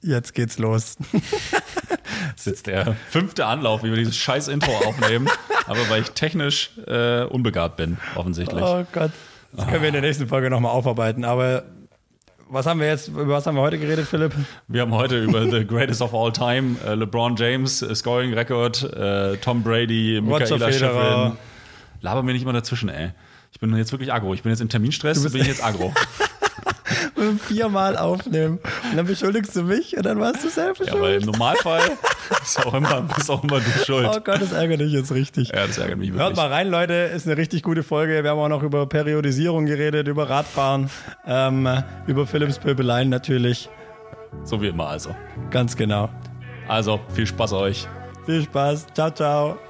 [0.00, 0.96] Jetzt geht's los.
[1.12, 5.28] Das ist jetzt der fünfte Anlauf, wie wir dieses scheiß Intro aufnehmen.
[5.66, 8.62] Aber weil ich technisch äh, unbegabt bin, offensichtlich.
[8.62, 9.10] Oh Gott.
[9.52, 11.24] Das können wir in der nächsten Folge nochmal aufarbeiten.
[11.24, 11.64] Aber
[12.48, 14.32] was haben wir jetzt, über was haben wir heute geredet, Philipp?
[14.68, 18.82] Wir haben heute über The Greatest of All Time, äh, LeBron James, äh, Scoring Record,
[18.94, 20.72] äh, Tom Brady, Michaela.
[20.72, 21.36] Schifrin.
[22.00, 23.10] Laber mir nicht immer dazwischen, ey.
[23.52, 24.34] Ich bin jetzt wirklich aggro.
[24.34, 25.92] Ich bin jetzt im Terminstress, bin ich jetzt aggro.
[27.46, 28.58] Viermal aufnehmen.
[28.90, 31.82] Und dann beschuldigst du mich und dann warst du selber ja, weil im Normalfall
[32.42, 34.08] ist auch immer, bist auch immer du schuld.
[34.10, 35.48] Oh Gott, das ärgert dich jetzt richtig.
[35.48, 36.36] Ja, das ärgert mich Hört wirklich.
[36.36, 38.22] mal rein, Leute, ist eine richtig gute Folge.
[38.22, 40.90] Wir haben auch noch über Periodisierung geredet, über Radfahren,
[41.26, 41.68] ähm,
[42.06, 43.68] über Philipps Pöbeleien natürlich.
[44.44, 45.14] So wie immer also.
[45.50, 46.08] Ganz genau.
[46.68, 47.88] Also, viel Spaß euch.
[48.26, 48.86] Viel Spaß.
[48.94, 49.69] Ciao, ciao.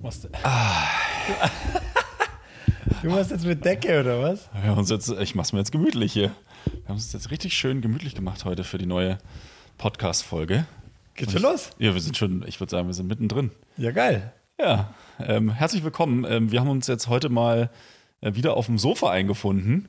[0.00, 0.28] Was?
[3.02, 4.50] Du machst jetzt mit Decke, oder was?
[4.52, 6.32] Wir haben uns jetzt, ich mach's mir jetzt gemütlich hier.
[6.66, 9.16] Wir haben uns jetzt richtig schön gemütlich gemacht heute für die neue
[9.78, 10.66] Podcast-Folge.
[11.14, 11.70] Geht schon los?
[11.78, 13.52] Ja, wir sind schon, ich würde sagen, wir sind mittendrin.
[13.78, 14.32] Ja, geil.
[14.60, 16.26] Ja, ähm, herzlich willkommen.
[16.28, 17.70] Ähm, wir haben uns jetzt heute mal
[18.20, 19.88] äh, wieder auf dem Sofa eingefunden.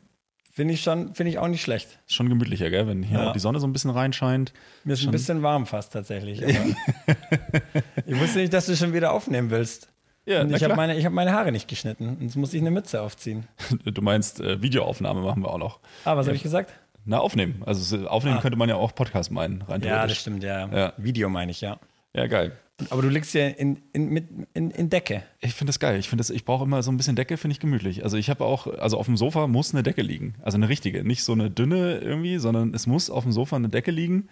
[0.54, 2.00] Finde ich schon, finde ich auch nicht schlecht.
[2.08, 2.88] Ist schon gemütlicher, gell?
[2.88, 3.30] Wenn hier Ja.
[3.30, 4.54] auch die Sonne so ein bisschen reinscheint.
[4.86, 6.44] Mir ist ein Schon- bisschen warm fast tatsächlich.
[6.44, 6.54] Aber
[8.06, 9.90] ich wusste nicht, dass du schon wieder aufnehmen willst.
[10.26, 12.10] Ja, ich habe meine, ich hab meine Haare nicht geschnitten.
[12.10, 13.48] Und jetzt muss ich eine Mütze aufziehen.
[13.86, 15.80] Du meinst, äh, Videoaufnahme machen wir auch noch.
[16.06, 16.74] Ah, was habe ich gesagt?
[17.06, 17.64] Na, aufnehmen.
[17.66, 20.68] Also so- aufnehmen könnte man ja auch Podcast meinen, rein Ja, das stimmt, ja.
[20.68, 20.94] Ja.
[20.98, 21.80] Video meine ich, ja.
[22.14, 22.52] Ja, geil.
[22.90, 25.24] Aber du liegst ja in, in, mit, in, in Decke.
[25.40, 26.00] Ich finde das geil.
[26.00, 28.04] Ich finde das, ich brauche immer so ein bisschen Decke, finde ich gemütlich.
[28.04, 30.36] Also ich habe auch, also auf dem Sofa muss eine Decke liegen.
[30.42, 31.04] Also eine richtige.
[31.04, 34.28] Nicht so eine dünne irgendwie, sondern es muss auf dem Sofa eine Decke liegen,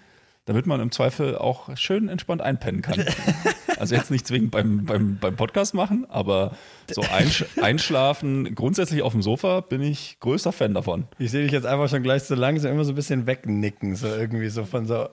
[0.45, 3.05] damit man im Zweifel auch schön entspannt einpennen kann.
[3.79, 6.57] Also jetzt nicht zwingend beim, beim, beim Podcast machen, aber
[6.91, 11.07] so einsch einschlafen, grundsätzlich auf dem Sofa bin ich größter Fan davon.
[11.17, 13.95] Ich sehe dich jetzt einfach schon gleich so langsam immer so ein bisschen wegnicken.
[13.95, 15.07] So irgendwie so von so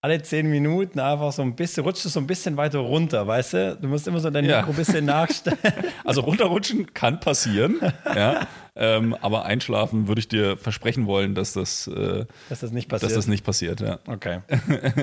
[0.00, 3.52] alle zehn Minuten einfach so ein bisschen, rutschst du so ein bisschen weiter runter, weißt
[3.54, 3.78] du?
[3.82, 4.58] Du musst immer so dein Ja.
[4.58, 5.58] Mikro ein bisschen nachstellen.
[6.04, 8.46] Also runterrutschen kann passieren, ja.
[8.74, 13.10] Ähm, aber einschlafen würde ich dir versprechen wollen, dass das, äh, dass das nicht passiert.
[13.10, 13.98] dass das nicht passiert, ja.
[14.06, 14.40] Okay.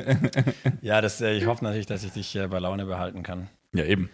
[0.82, 3.50] ja, das, äh, ich hoffe natürlich, dass ich dich äh, bei Laune behalten kann.
[3.74, 4.10] Ja, eben.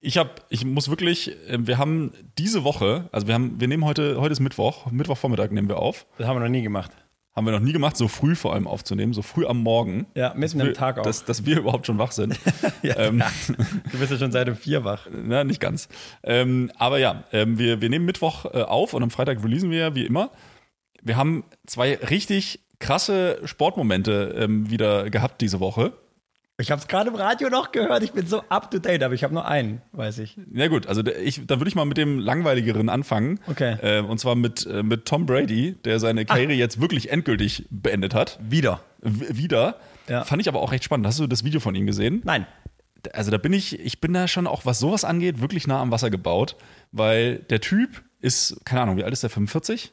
[0.00, 3.84] Ich habe, ich muss wirklich, äh, wir haben diese Woche, also wir haben, wir nehmen
[3.84, 6.06] heute, heute ist Mittwoch, Mittwochvormittag nehmen wir auf.
[6.16, 6.92] Das haben wir noch nie gemacht.
[7.36, 10.06] Haben wir noch nie gemacht, so früh vor allem aufzunehmen, so früh am Morgen.
[10.14, 11.02] Ja, mitten am Tag auch.
[11.02, 12.40] Dass, dass wir überhaupt schon wach sind.
[12.82, 13.22] ja, ähm,
[13.92, 15.06] Du bist ja schon seit um vier wach.
[15.12, 15.90] Na, nicht ganz.
[16.22, 19.78] Ähm, aber ja, ähm, wir, wir nehmen Mittwoch äh, auf und am Freitag releasen wir
[19.78, 20.30] ja wie immer.
[21.02, 25.92] Wir haben zwei richtig krasse Sportmomente ähm, wieder gehabt diese Woche.
[26.58, 28.02] Ich habe es gerade im Radio noch gehört.
[28.02, 30.38] Ich bin so up to date, aber ich habe nur einen, weiß ich.
[30.50, 33.40] Na gut, also ich, da würde ich mal mit dem langweiligeren anfangen.
[33.46, 33.76] Okay.
[33.82, 38.14] Äh, und zwar mit, äh, mit Tom Brady, der seine Karriere jetzt wirklich endgültig beendet
[38.14, 38.38] hat.
[38.42, 38.80] Wieder.
[39.02, 39.76] W wieder.
[40.08, 40.24] Ja.
[40.24, 41.06] Fand ich aber auch recht spannend.
[41.06, 42.22] Hast du das Video von ihm gesehen?
[42.24, 42.46] Nein.
[43.12, 45.90] Also da bin ich, ich bin da schon auch, was sowas angeht, wirklich nah am
[45.90, 46.56] Wasser gebaut,
[46.90, 49.30] weil der Typ ist, keine Ahnung, wie alt ist der?
[49.30, 49.92] 45?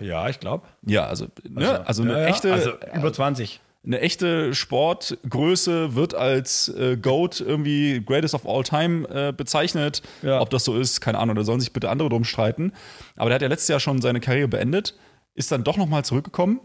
[0.00, 0.66] Ja, ich glaube.
[0.84, 1.86] Ja, also, ne?
[1.86, 2.26] also, eine ja, ja.
[2.26, 3.60] echte, Also über 20.
[3.86, 10.02] eine echte Sportgröße wird als äh, GOAT irgendwie Greatest of All Time äh, bezeichnet.
[10.22, 10.40] Ja.
[10.40, 12.72] Ob das so ist, keine Ahnung, da sollen sich bitte andere drum streiten.
[13.16, 14.94] Aber der hat ja letztes Jahr schon seine Karriere beendet,
[15.34, 16.60] ist dann doch nochmal zurückgekommen.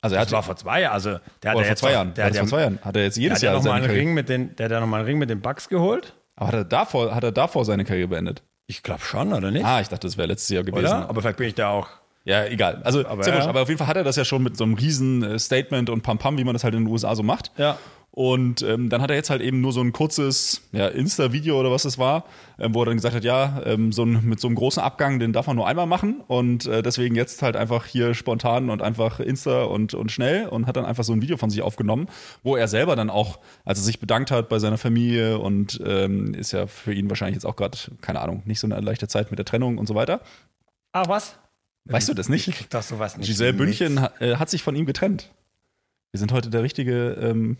[0.00, 0.92] Also er Das hat war vor zwei Jahren.
[0.94, 2.14] Also, der hat vor jetzt zwei Jahren.
[2.14, 2.78] Der das ja, vor zwei Jahren.
[2.82, 4.00] Hat er jetzt der jedes ja Jahr seine einen Karriere.
[4.06, 6.14] Ring mit den, der hat ja noch mal einen Ring mit den Bucks geholt.
[6.36, 8.42] Aber hat er davor, hat er davor seine Karriere beendet?
[8.66, 9.64] Ich glaube schon, oder nicht?
[9.64, 10.84] Ah, ich dachte, das wäre letztes Jahr gewesen.
[10.86, 11.08] oder?
[11.08, 11.88] Aber vielleicht bin ich da auch.
[12.24, 12.82] Ja, egal.
[12.84, 13.46] Also, Aber ja.
[13.46, 15.88] aber auf jeden Fall hat er das ja schon mit so einem riesen äh, Statement
[15.88, 17.52] und Pam-Pam, wie man das halt in den USA so macht.
[17.56, 17.78] Ja.
[18.18, 21.70] Und ähm, dann hat er jetzt halt eben nur so ein kurzes ja, Insta-Video oder
[21.70, 22.24] was es war,
[22.58, 25.20] ähm, wo er dann gesagt hat, ja, ähm, so ein, mit so einem großen Abgang,
[25.20, 26.22] den darf man nur einmal machen.
[26.26, 30.66] Und äh, deswegen jetzt halt einfach hier spontan und einfach Insta und, und schnell und
[30.66, 32.08] hat dann einfach so ein Video von sich aufgenommen,
[32.42, 36.34] wo er selber dann auch, als er sich bedankt hat bei seiner Familie und ähm,
[36.34, 39.30] ist ja für ihn wahrscheinlich jetzt auch gerade, keine Ahnung, nicht so eine leichte Zeit
[39.30, 40.22] mit der Trennung und so weiter.
[40.92, 41.38] Ah, was?
[41.84, 42.48] Weißt du das nicht?
[42.48, 43.26] Ich krieg doch sowas nicht.
[43.26, 43.52] Giselle.
[43.54, 45.30] Bündchen ha- äh, hat sich von ihm getrennt.
[46.12, 47.56] Wir sind heute der richtige, ähm,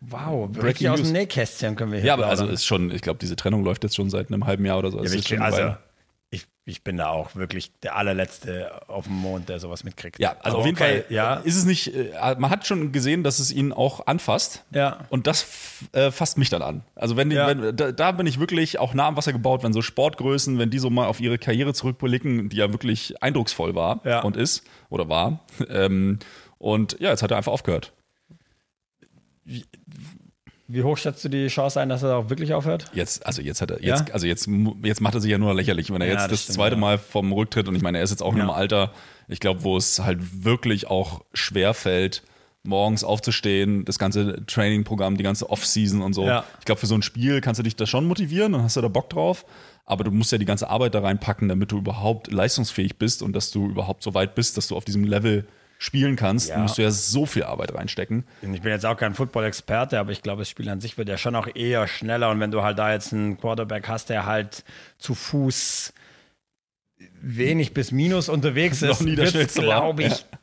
[0.00, 3.00] Wow, Breaking wirklich aus dem Nähkästchen können wir hier Ja, aber also ist schon, ich
[3.00, 4.98] glaube, diese Trennung läuft jetzt schon seit einem halben Jahr oder so.
[4.98, 5.76] Ja, ist ich, also.
[6.36, 10.18] Ich, ich bin da auch wirklich der allerletzte auf dem Mond, der sowas mitkriegt.
[10.18, 12.92] Ja, also Aber auf jeden okay, Fall Ja, ist es nicht, äh, man hat schon
[12.92, 14.64] gesehen, dass es ihn auch anfasst.
[14.72, 15.06] Ja.
[15.10, 15.46] Und das
[15.92, 16.82] äh, fasst mich dann an.
[16.94, 17.46] Also wenn, die, Ja.
[17.48, 20.70] wenn da, da bin ich wirklich auch nah am Wasser gebaut, wenn so Sportgrößen, wenn
[20.70, 24.20] die so mal auf ihre Karriere zurückblicken, die ja wirklich eindrucksvoll war Ja.
[24.22, 25.40] und ist oder war.
[25.68, 26.18] Ähm,
[26.58, 27.92] und ja, jetzt hat er einfach aufgehört.
[30.68, 32.90] Wie hoch schätzt du die Chance ein, dass er auch wirklich aufhört?
[32.92, 33.96] Jetzt, also jetzt hat er, Ja?
[33.96, 34.48] jetzt, also jetzt,
[34.82, 36.74] jetzt macht er sich ja nur lächerlich, wenn er Ja, jetzt das das, stimmt, zweite
[36.76, 36.80] ja.
[36.80, 38.44] Mal vom Rücktritt und ich meine, er ist jetzt auch in Ja.
[38.44, 38.92] einem Alter,
[39.28, 42.22] ich glaube, wo es halt wirklich auch schwer fällt,
[42.64, 46.26] morgens aufzustehen, das ganze Trainingprogramm, die ganze Offseason und so.
[46.26, 46.44] Ja.
[46.58, 48.80] Ich glaube, für so ein Spiel kannst du dich da schon motivieren und hast du
[48.80, 49.44] da Bock drauf.
[49.84, 53.34] Aber du musst ja die ganze Arbeit da reinpacken, damit du überhaupt leistungsfähig bist und
[53.34, 55.46] dass du überhaupt so weit bist, dass du auf diesem Level
[55.78, 56.48] spielen kannst.
[56.48, 56.58] Ja.
[56.58, 58.24] Musst du ja so viel Arbeit reinstecken.
[58.40, 61.18] Ich bin jetzt auch kein Football-Experte, aber ich glaube, das Spiel an sich wird ja
[61.18, 62.30] schon auch eher schneller.
[62.30, 64.64] Und wenn du halt da jetzt einen Quarterback hast, der halt
[64.98, 65.92] zu Fuß
[67.20, 69.80] wenig bis minus unterwegs ist, Schnellste war.
[69.80, 70.38] glaube ich, Ja.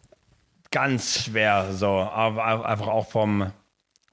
[0.71, 1.73] ganz schwer.
[1.73, 3.51] So, aber einfach auch vom,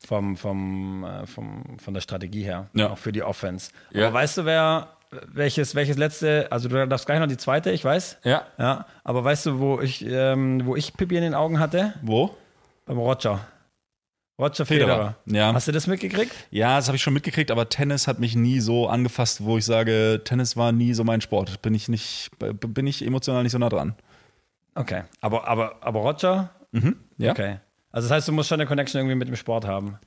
[0.06, 2.90] vom, vom, äh, vom, von der Strategie her, Ja.
[2.90, 3.70] auch für die Offense.
[3.94, 7.84] Aber weißt du, wer welches, welches letzte, also du darfst gleich noch die zweite, ich
[7.84, 8.18] weiß.
[8.24, 8.46] Ja.
[8.58, 11.94] Ja, aber weißt du, wo ich, ähm, wo ich Pippi in den Augen hatte?
[12.02, 12.36] Wo?
[12.86, 13.40] Beim Roger.
[14.38, 15.16] Roger Federer.
[15.26, 15.52] Ja.
[15.52, 16.32] Hast du das mitgekriegt?
[16.50, 19.66] Ja, das habe ich schon mitgekriegt, aber Tennis hat mich nie so angefasst, wo ich
[19.66, 21.60] sage, Tennis war nie so mein Sport.
[21.60, 23.94] Bin ich nicht, bin ich emotional nicht so nah dran.
[24.74, 25.02] Okay.
[25.20, 26.50] Aber, aber, aber Roger?
[27.18, 27.32] Ja.
[27.32, 27.58] Okay.
[27.92, 29.98] Also das heißt, du musst schon eine Connection irgendwie mit dem Sport haben.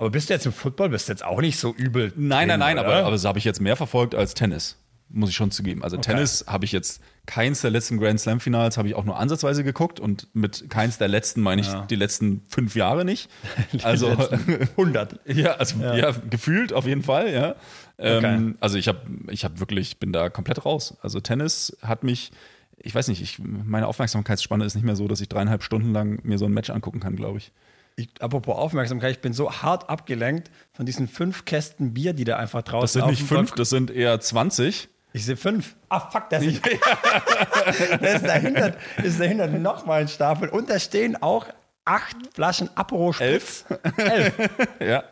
[0.00, 2.10] Aber bist du jetzt im Football, bist du jetzt auch nicht so übel.
[2.16, 4.78] Nein, nein, nein, aber, aber das habe ich jetzt mehr verfolgt als Tennis.
[5.10, 5.82] Muss ich schon zugeben.
[5.82, 9.18] Also Tennis habe ich jetzt keins der letzten Grand Slam Finals habe ich auch nur
[9.18, 13.28] ansatzweise geguckt und mit keins der letzten meine ich die letzten fünf Jahre nicht.
[13.82, 15.20] Also 100.
[15.26, 16.12] Ja, also ja.
[16.30, 17.56] gefühlt auf jeden Fall, ja.
[17.98, 18.54] Ähm, Okay.
[18.60, 20.96] Also ich habe ich hab wirklich, bin da komplett raus.
[21.02, 22.30] Also Tennis hat mich,
[22.78, 26.20] ich weiß nicht, ich, meine Aufmerksamkeitsspanne ist nicht mehr so, dass ich dreieinhalb Stunden lang
[26.22, 27.52] mir so ein Match angucken kann, glaube ich.
[28.00, 32.36] Ich, apropos Aufmerksamkeit, ich bin so hart abgelenkt von diesen fünf Kästen Bier, die da
[32.36, 34.88] einfach draußen Das sind nicht fünf, das sind eher 20.
[35.12, 35.76] Ich sehe fünf.
[35.88, 36.62] Ah, fuck, das ist,
[38.00, 40.48] das ist dahinter, ist dahinter nochmal ein Stapel.
[40.48, 41.46] Und da stehen auch
[41.84, 43.64] acht Flaschen Aperol Spritz.
[43.96, 44.34] Elf.
[44.80, 45.04] Ja.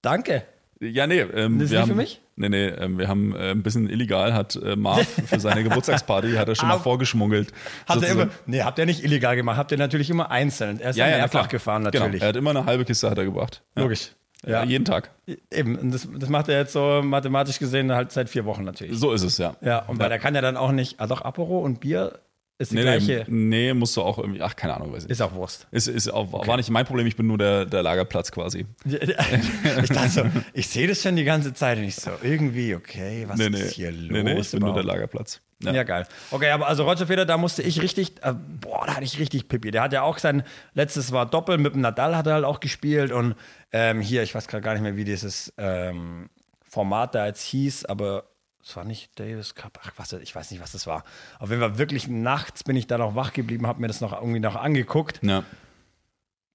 [0.00, 0.46] Danke.
[0.80, 1.20] Ja, nee.
[1.20, 2.20] Ähm, Das ist wir nicht haben, für mich?
[2.36, 6.32] Nee, nee, ähm, wir haben äh, ein bisschen illegal, hat äh, Marv für seine Geburtstagsparty,
[6.32, 6.78] hat er schon mal Ah.
[6.80, 7.52] vorgeschmuggelt.
[7.86, 8.20] Habt ihr sozusagen.
[8.22, 10.80] immer, nee, habt ihr nicht illegal gemacht, habt ihr natürlich immer einzeln.
[10.80, 12.12] Er ist ja, ja, mehrfach gefahren, natürlich.
[12.12, 12.24] Genau.
[12.24, 13.62] Er hat immer eine halbe Kiste hat er gebracht.
[13.76, 13.82] Ja.
[13.82, 14.10] Logisch.
[14.44, 14.62] Ja.
[14.62, 15.10] Ja, jeden Tag.
[15.50, 15.76] eben.
[15.78, 18.98] Und das, das macht er jetzt so mathematisch gesehen halt seit vier Wochen natürlich.
[18.98, 19.56] So ist es, ja.
[19.62, 22.18] Ja, und weil er kann ja dann auch nicht, ah doch, Apero und Bier
[22.58, 23.24] ist die Nee, gleiche.
[23.28, 25.10] nee, nee, musst du auch irgendwie, ach, keine Ahnung, weiß ich.
[25.10, 25.66] Ist auch Wurst.
[25.72, 28.66] Ist, ist auch, war nicht mein Problem, ich bin nur der, der Lagerplatz quasi.
[28.84, 30.22] ich dachte so,
[30.52, 33.72] ich sehe das schon die ganze Zeit und ich so, irgendwie, okay, was Nee, ist
[33.72, 34.10] hier los?
[34.10, 34.84] nee, nee, ich bin nur der?
[34.84, 35.40] Lagerplatz.
[35.62, 35.82] Ja.
[35.82, 36.06] geil.
[36.30, 39.48] Okay, aber also Roger Federer, da musste ich richtig, äh, boah, da hatte ich richtig
[39.48, 39.70] Pippi.
[39.70, 40.42] Der hat ja auch sein
[40.74, 43.34] letztes war Doppel mit dem Nadal hat er halt auch gespielt und
[43.72, 46.28] ähm, hier, ich weiß gerade gar nicht mehr, wie dieses ähm,
[46.68, 48.24] Format da jetzt hieß, aber
[48.66, 51.04] es war nicht Davis Cup, ach was, ich weiß nicht, was das war.
[51.38, 54.12] Auf jeden Fall wirklich nachts bin ich da noch wach geblieben, habe mir das noch
[54.12, 55.20] irgendwie noch angeguckt.
[55.22, 55.44] Ja.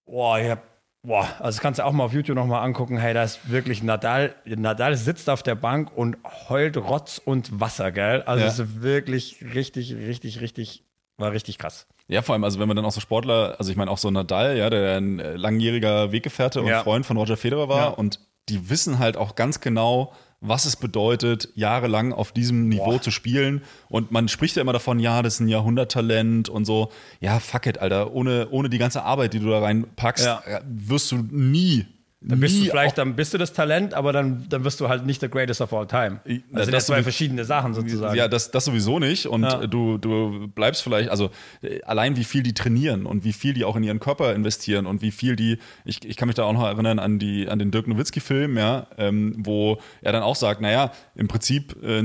[0.05, 0.63] Boah, ich hab,
[1.03, 2.97] boah, also das kannst du auch mal auf YouTube noch mal angucken.
[2.97, 6.17] Hey, da ist wirklich Nadal, Nadal sitzt auf der Bank und
[6.49, 8.23] heult Rotz und Wasser, gell?
[8.23, 8.47] Also Ja.
[8.51, 10.83] es ist wirklich richtig, richtig, richtig,
[11.17, 11.85] war richtig krass.
[12.07, 14.09] Ja, vor allem, also wenn man dann auch so Sportler, also ich meine auch so
[14.09, 16.81] Nadal, ja, der ein äh, langjähriger Weggefährte und Ja.
[16.81, 17.87] Freund von Roger Federer war Ja.
[17.89, 23.01] und die wissen halt auch ganz genau, was es bedeutet, jahrelang auf diesem Niveau Boah.
[23.01, 23.61] zu spielen.
[23.89, 26.91] Und man spricht ja immer davon, ja, das ist ein Jahrhunderttalent und so.
[27.19, 28.13] Ja, fuck it, Alter.
[28.13, 30.41] Ohne, ohne die ganze Arbeit, die du da reinpackst, Ja.
[30.45, 31.85] äh, wirst du nie.
[32.21, 35.05] Dann bist du vielleicht, dann bist du das Talent, aber dann, dann wirst du halt
[35.05, 36.19] nicht der greatest of all time.
[36.25, 38.13] Also das das sind zwei verschiedene Sachen sozusagen.
[38.17, 39.25] Ja, das, das sowieso nicht.
[39.27, 39.65] Und Ja.
[39.67, 41.29] du, du bleibst vielleicht, also
[41.61, 44.85] äh, allein wie viel die trainieren und wie viel die auch in ihren Körper investieren
[44.85, 47.57] und wie viel die, ich, ich kann mich da auch noch erinnern an, die, an
[47.57, 52.03] den Dirk Nowitzki-Film, ja, ähm, wo er dann auch sagt, naja, im Prinzip äh,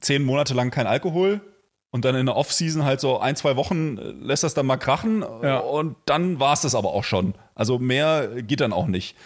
[0.00, 1.42] zehn Monate lang kein Alkohol.
[1.90, 4.76] Und dann in der Off-Season halt so ein, zwei Wochen äh, lässt das dann mal
[4.76, 5.58] krachen Ja.
[5.58, 7.34] und dann war es das aber auch schon.
[7.54, 9.16] Also mehr geht dann auch nicht.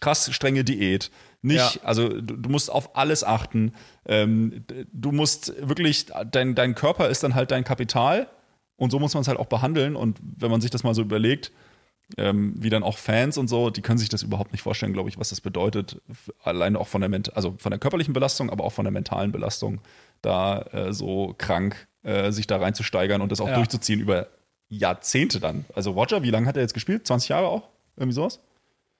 [0.00, 1.10] Krass strenge Diät.
[1.42, 1.82] Nicht, Ja.
[1.82, 3.72] also du, du musst auf alles achten.
[4.06, 8.28] Ähm, du musst wirklich, dein, dein Körper ist dann halt dein Kapital
[8.76, 9.94] und so muss man es halt auch behandeln.
[9.96, 11.52] Und wenn man sich das mal so überlegt,
[12.16, 15.08] ähm, wie dann auch Fans und so, die können sich das überhaupt nicht vorstellen, glaube
[15.08, 16.00] ich, was das bedeutet.
[16.42, 19.80] Alleine auch von der, also von der körperlichen Belastung, aber auch von der mentalen Belastung,
[20.22, 23.56] da äh, so krank äh, sich da reinzusteigern und das auch Ja.
[23.56, 24.28] durchzuziehen über
[24.68, 25.64] Jahrzehnte dann.
[25.74, 27.06] Also Roger, wie lange hat er jetzt gespielt?
[27.06, 27.68] 20 Jahre auch?
[27.96, 28.40] Irgendwie sowas?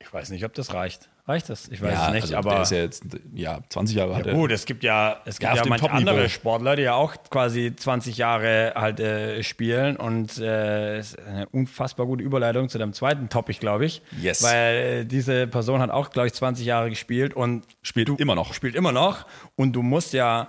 [0.00, 1.08] Ich weiß nicht, ob das reicht.
[1.26, 1.68] Reicht das?
[1.68, 2.50] Ich weiß ja, es nicht, also aber.
[2.50, 4.38] der ist ja jetzt, ja, 20 Jahre hat Ja, er.
[4.38, 7.74] gut, es gibt ja, es gibt ja dem manche andere Sportler, die ja auch quasi
[7.74, 13.30] 20 Jahre halt äh, spielen und äh, ist eine unfassbar gute Überleitung zu deinem zweiten
[13.30, 14.02] Topic, glaube ich.
[14.20, 14.42] Yes.
[14.42, 18.52] Weil äh, diese Person hat auch, glaube ich, 20 Jahre gespielt und Spielt immer noch.
[18.52, 19.24] spielt immer noch
[19.56, 20.48] und du musst ja,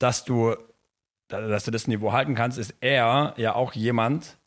[0.00, 0.56] dass du,
[1.28, 4.38] dass du das Niveau halten kannst, ist er ja auch jemand,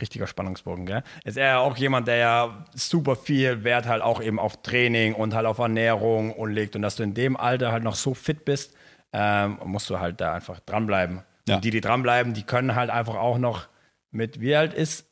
[0.00, 1.02] richtiger Spannungsbogen, gell?
[1.24, 5.14] Ist er ja auch jemand, der ja super viel Wert halt auch eben auf Training
[5.14, 8.14] und halt auf Ernährung und legt und dass du in dem Alter halt noch so
[8.14, 8.74] fit bist,
[9.12, 11.22] ähm, musst du halt da einfach dranbleiben.
[11.48, 11.56] Ja.
[11.56, 13.68] Und die, die dranbleiben, die können halt einfach auch noch
[14.10, 15.06] mit, wie alt ist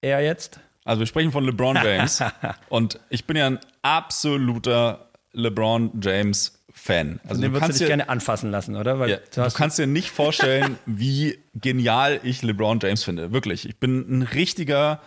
[0.00, 0.60] er jetzt?
[0.84, 2.22] Also wir sprechen von LeBron James
[2.68, 7.20] und ich bin ja ein absoluter LeBron James Fan.
[7.26, 8.98] Also Den du würdest du kannst, dich dir, gerne anfassen lassen, oder?
[8.98, 13.32] Weil ja, du du kannst dir nicht vorstellen, wie genial ich LeBron James finde.
[13.32, 13.68] Wirklich.
[13.68, 15.00] Ich bin ein richtiger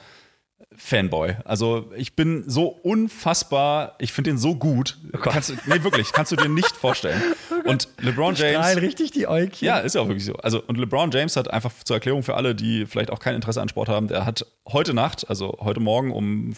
[0.75, 1.35] Fanboy.
[1.45, 4.97] Also ich bin so unfassbar, ich finde ihn so gut.
[5.21, 7.21] kannst du, nee, wirklich, kannst du dir nicht vorstellen.
[7.65, 8.55] Und LeBron James.
[8.55, 9.65] strahlen richtig die Äugchen.
[9.65, 10.33] Ja, ist ja auch wirklich so.
[10.35, 13.61] Also, und LeBron James hat einfach zur Erklärung für alle, die vielleicht auch kein Interesse
[13.61, 16.53] an Sport haben, der hat heute Nacht, also heute Morgen um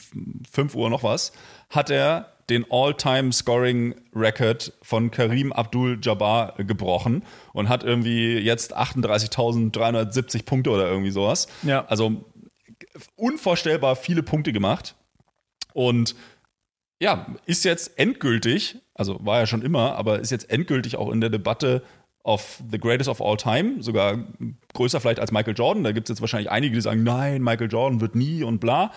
[0.50, 1.34] 5 Uhr noch was,
[1.70, 7.24] hat er den All-Time-Scoring-Record von Karim Abdul-Jabbar gebrochen
[7.54, 11.48] und hat irgendwie jetzt 38.370 Punkte oder irgendwie sowas.
[11.64, 11.86] Ja.
[11.86, 12.26] Also
[13.16, 14.96] unvorstellbar viele Punkte gemacht.
[15.74, 16.16] Und
[17.02, 21.22] ja, ist jetzt endgültig, also war ja schon immer, aber ist jetzt endgültig auch in
[21.22, 21.84] der Debatte
[22.24, 24.18] of the greatest of all time, sogar
[24.74, 25.84] größer vielleicht als Michael Jordan.
[25.84, 28.92] Da gibt es jetzt wahrscheinlich einige, die sagen, nein, Michael Jordan wird nie und bla.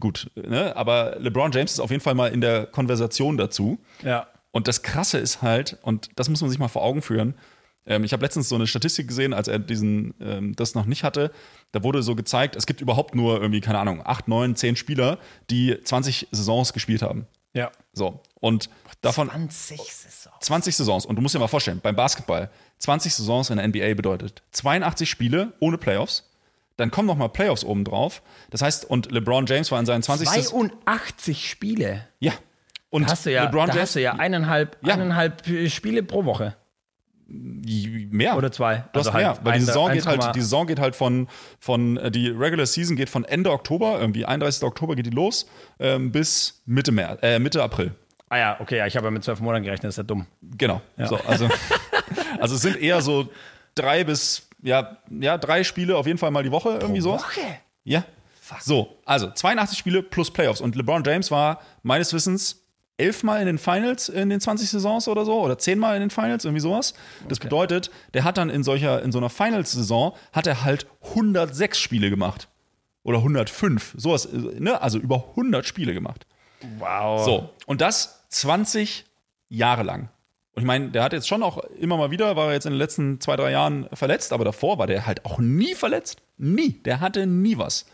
[0.00, 0.74] Gut, ne?
[0.76, 3.78] aber LeBron James ist auf jeden Fall mal in der Konversation dazu.
[4.02, 4.26] Ja.
[4.50, 7.34] Und das Krasse ist halt, und das muss man sich mal vor Augen führen,
[7.86, 11.04] ähm, ich habe letztens so eine Statistik gesehen, als er diesen, ähm, das noch nicht
[11.04, 11.30] hatte.
[11.72, 15.18] Da wurde so gezeigt, es gibt überhaupt nur irgendwie, keine Ahnung, 8, 9, 10 Spieler,
[15.50, 17.26] die 20 Saisons gespielt haben.
[17.52, 17.70] Ja.
[17.92, 18.20] So.
[18.40, 18.70] Und
[19.02, 20.32] davon 20 Saison.
[20.40, 21.06] 20 Saisons.
[21.06, 25.08] Und du musst dir mal vorstellen, beim Basketball, 20 Saisons in der NBA bedeutet 82
[25.10, 26.26] Spiele ohne Playoffs.
[26.76, 28.22] Dann kommen noch mal Playoffs oben drauf.
[28.50, 30.28] Das heißt, und LeBron James war in seinen 20.
[30.28, 32.06] 82 Spiele.
[32.20, 32.32] Ja.
[32.88, 34.94] Und Da hast du ja, LeBron da James hast du ja eineinhalb, Ja.
[34.94, 36.56] eineinhalb Spiele pro Woche.
[37.30, 38.36] Mehr.
[38.36, 38.84] Oder zwei.
[38.92, 40.06] Du hast Also mehr, halt weil die Saison, geht 1,8.
[40.06, 44.00] halt, die Saison geht halt von, von, äh, die Regular Season geht von Ende Oktober,
[44.00, 44.62] irgendwie 31.
[44.64, 45.46] Oktober geht die los,
[45.78, 47.92] ähm, bis Mitte, März, äh, Mitte April.
[48.28, 50.26] Ah ja, okay, ja, ich habe ja mit zwölf Monaten gerechnet, das ist ja dumm.
[50.56, 50.80] Genau.
[50.98, 51.48] So, also,
[52.40, 53.28] also es sind eher so
[53.74, 57.18] drei bis, ja, ja, drei Spiele auf jeden Fall mal die Woche, irgendwie so.
[57.84, 58.04] Ja.
[58.60, 60.60] So, also 82 Spiele plus Playoffs.
[60.60, 62.59] Und LeBron James war meines Wissens
[63.00, 66.44] elfmal in den Finals in den 20 Saisons oder so oder zehnmal in den Finals,
[66.44, 66.94] irgendwie sowas.
[67.28, 71.78] Das bedeutet, der hat dann in solcher, in so einer Finals-Saison hat er halt 106
[71.78, 72.48] Spiele gemacht.
[73.02, 74.80] Oder 105, sowas, ne?
[74.82, 76.26] Also über 100 Spiele gemacht.
[76.78, 77.24] Wow.
[77.24, 79.06] So, und das 20
[79.48, 80.10] Jahre lang.
[80.54, 82.72] Und ich meine, der hat jetzt schon auch immer mal wieder, war er jetzt in
[82.72, 86.22] den letzten zwei, drei Jahren verletzt, aber davor war der halt auch nie verletzt.
[86.36, 86.72] Nie.
[86.82, 87.86] Der hatte nie was.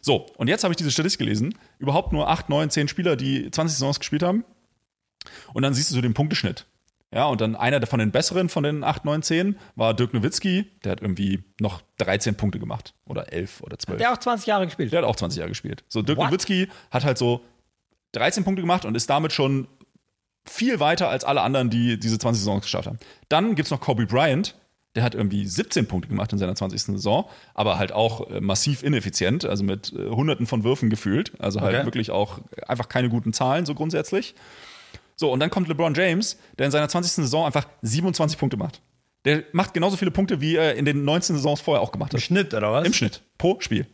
[0.00, 1.54] So, und jetzt habe ich diese Statistik gelesen.
[1.78, 4.44] Überhaupt nur 8, 9, 10 Spieler, die 20 Saisons gespielt haben.
[5.52, 6.66] Und dann siehst du so den Punkteschnitt.
[7.12, 10.66] Ja, und dann einer von den besseren von den 8, 9, 10 war Dirk Nowitzki.
[10.84, 12.94] Der hat irgendwie noch 13 Punkte gemacht.
[13.04, 13.98] Oder 11 oder 12.
[13.98, 14.92] Der hat auch 20 Jahre gespielt.
[14.92, 15.84] Der hat auch 20 Jahre gespielt.
[15.88, 16.26] So, Dirk What?
[16.26, 17.44] Nowitzki hat halt so
[18.12, 19.66] 13 Punkte gemacht und ist damit schon
[20.46, 22.98] viel weiter als alle anderen, die diese 20 Saisons geschafft haben.
[23.28, 24.54] Dann gibt es noch Kobe Bryant,
[24.96, 26.82] der hat irgendwie 17 Punkte gemacht in seiner 20.
[26.82, 31.32] Saison, aber halt auch äh, massiv ineffizient, also mit äh, hunderten von Würfen gefühlt.
[31.40, 31.84] Also halt Okay.
[31.86, 34.34] wirklich auch einfach keine guten Zahlen, so grundsätzlich.
[35.16, 37.12] So, und dann kommt LeBron James, der in seiner 20.
[37.12, 38.80] Saison einfach 27 Punkte macht.
[39.26, 42.14] Der macht genauso viele Punkte, wie er in den 19 Saisons vorher auch gemacht hat.
[42.14, 42.86] Im Schnitt, oder was?
[42.86, 43.20] Im Schnitt.
[43.36, 43.86] Pro Spiel.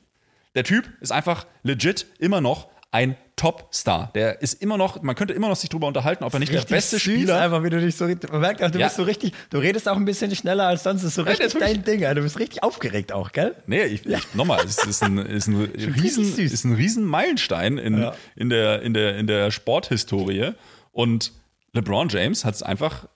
[0.54, 4.10] Der Typ ist einfach legit immer noch ein Top-Star.
[4.14, 6.62] Der ist immer noch, man könnte immer noch sich drüber unterhalten, ob er nicht der
[6.62, 8.86] beste süß, Spieler Einfach, wie du dich so richtig, man merkt auch, du Ja.
[8.86, 11.32] bist so richtig, du redest auch ein bisschen schneller als sonst, das ist so der
[11.32, 12.14] richtig ist dein Ding, Alter.
[12.16, 13.54] du bist richtig aufgeregt auch, gell?
[13.66, 15.56] Nee, ich, ich nochmal, es ist ein, ist ein,
[16.00, 18.14] riesen, ist ein riesen Meilenstein in, Ja.
[18.36, 20.52] in, der, in, der, in der Sporthistorie.
[20.92, 21.32] Und
[21.74, 23.06] LeBron James hat es einfach,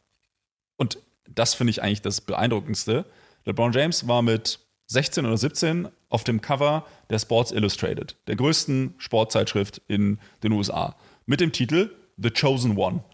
[0.77, 0.99] und
[1.31, 3.07] das finde ich eigentlich das Beeindruckendste.
[3.47, 4.59] LeBron James war mit
[4.91, 10.97] 16 oder 17 auf dem Cover der Sports Illustrated, der größten Sportzeitschrift in den USA,
[11.27, 13.05] mit dem Titel The Chosen One,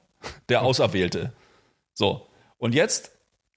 [0.49, 1.33] der Auserwählte.
[1.93, 3.11] So, und jetzt,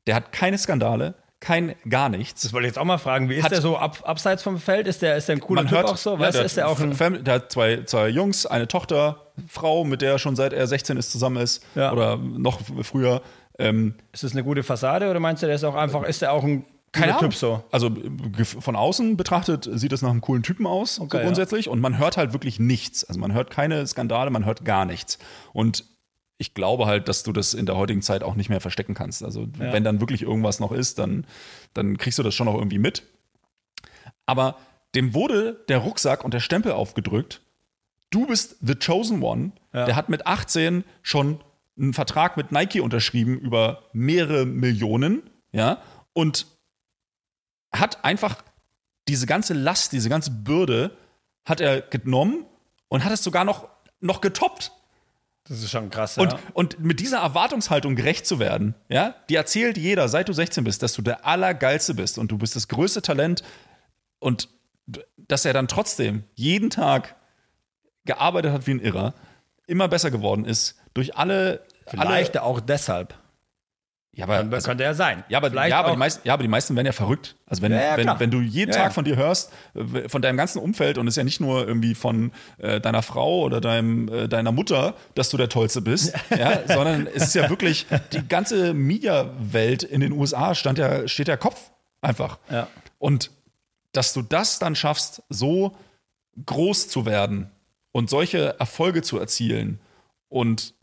[0.06, 2.42] der hat keine Skandale, kein gar nichts.
[2.42, 4.58] Das wollte ich jetzt auch mal fragen, wie ist Hat- der so ab, abseits vom
[4.60, 4.88] Feld?
[4.88, 6.16] Ist der, ist der ein cooler Typ hört auch so?
[6.16, 6.94] ja, Weißt du, der ist der auch ein.
[6.94, 10.68] Fam- der hat zwei, zwei Jungs, eine Tochter, Frau, mit der er schon seit er
[10.68, 11.94] 16 ist zusammen ist Ja.
[11.94, 13.22] oder noch früher.
[13.58, 16.34] Ähm, Ist das eine gute Fassade oder meinst du, der ist auch einfach, ist der
[16.34, 17.30] auch ein Keine Ahnung.
[17.32, 17.64] Typ so?
[17.72, 21.24] Also äh, von außen betrachtet sieht das nach einem coolen Typen aus, so Okay, ja.
[21.24, 21.68] grundsätzlich.
[21.70, 23.04] Und man hört halt wirklich nichts.
[23.04, 25.20] Also man hört keine Skandale, man hört gar nichts.
[25.54, 25.86] Und
[26.38, 29.24] ich glaube halt, dass du das in der heutigen Zeit auch nicht mehr verstecken kannst.
[29.24, 29.74] Also Ja.
[29.74, 31.26] wenn dann wirklich irgendwas noch ist, dann,
[31.74, 33.04] dann kriegst du das schon noch irgendwie mit.
[34.26, 34.56] Aber
[34.96, 37.42] dem wurde der Rucksack und der Stempel aufgedrückt.
[38.10, 39.52] Du bist the chosen one.
[39.74, 39.86] Ja.
[39.86, 41.42] Der hat mit 18 schon
[41.78, 45.82] einen Vertrag mit Nike unterschrieben über mehrere Millionen, ja,
[46.14, 46.48] und
[47.72, 48.44] hat einfach
[49.08, 50.98] diese ganze Last, diese ganze Bürde
[51.46, 52.46] hat er genommen
[52.88, 53.68] und hat es sogar noch,
[54.00, 54.72] noch getoppt.
[55.46, 56.40] Das ist schon krass, Und, ja.
[56.54, 60.84] und mit dieser Erwartungshaltung gerecht zu werden, ja, die erzählt jeder, seit du 16 bist,
[60.84, 63.42] dass du der Allergeilste bist und du bist das größte Talent
[64.20, 64.50] und
[65.18, 67.16] dass er dann trotzdem jeden Tag
[68.06, 69.14] gearbeitet hat wie ein Irrer,
[69.66, 71.66] immer besser geworden ist, durch alle.
[71.88, 73.18] Vielleicht alle, auch deshalb.
[74.20, 75.24] Ja, aber, Könnte also, ja sein.
[75.30, 77.36] ja, aber, Vielleicht ja, aber die meisten, ja, aber die meisten werden ja verrückt.
[77.46, 78.90] Also wenn, Ja, ja, wenn, wenn du jeden Ja, Tag ja.
[78.92, 79.52] von dir hörst,
[80.08, 83.42] von deinem ganzen Umfeld, und es ist ja nicht nur irgendwie von äh, deiner Frau
[83.42, 87.50] oder deinem, äh, deiner Mutter, dass du der Tollste bist, ja, sondern es ist ja
[87.50, 91.72] wirklich, die ganze Media-Welt in den USA stand ja, steht ja Kopf
[92.02, 92.40] einfach.
[92.52, 92.68] Ja.
[92.98, 93.32] Und
[93.94, 95.76] dass du das dann schaffst, so
[96.46, 97.52] groß zu werden
[97.92, 99.80] und solche Erfolge zu erzielen
[100.28, 100.74] und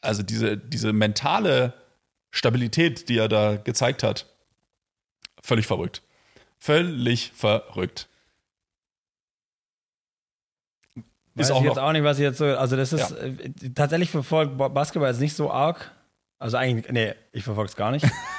[0.00, 1.74] also diese, diese mentale
[2.30, 4.26] Stabilität, die er da gezeigt hat,
[5.42, 6.02] völlig verrückt.
[6.58, 8.08] Völlig verrückt.
[11.34, 12.44] Weiß Ist auch ich jetzt auch nicht, was ich jetzt so.
[12.46, 13.16] Also, das ist Ja.
[13.18, 15.92] äh, tatsächlich verfolgt Ba- Basketball jetzt nicht so arg.
[16.40, 18.04] Also, eigentlich, nee, ich verfolge es gar nicht.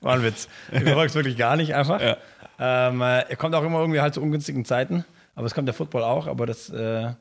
[0.00, 0.48] War ein Witz.
[0.72, 2.00] Ich verfolge es wirklich gar nicht einfach.
[2.00, 2.16] Ja.
[2.58, 5.04] Ähm, äh, er kommt auch immer irgendwie halt zu ungünstigen Zeiten.
[5.34, 6.26] Aber es kommt der Football auch.
[6.26, 6.70] Aber das.
[6.70, 7.12] Äh,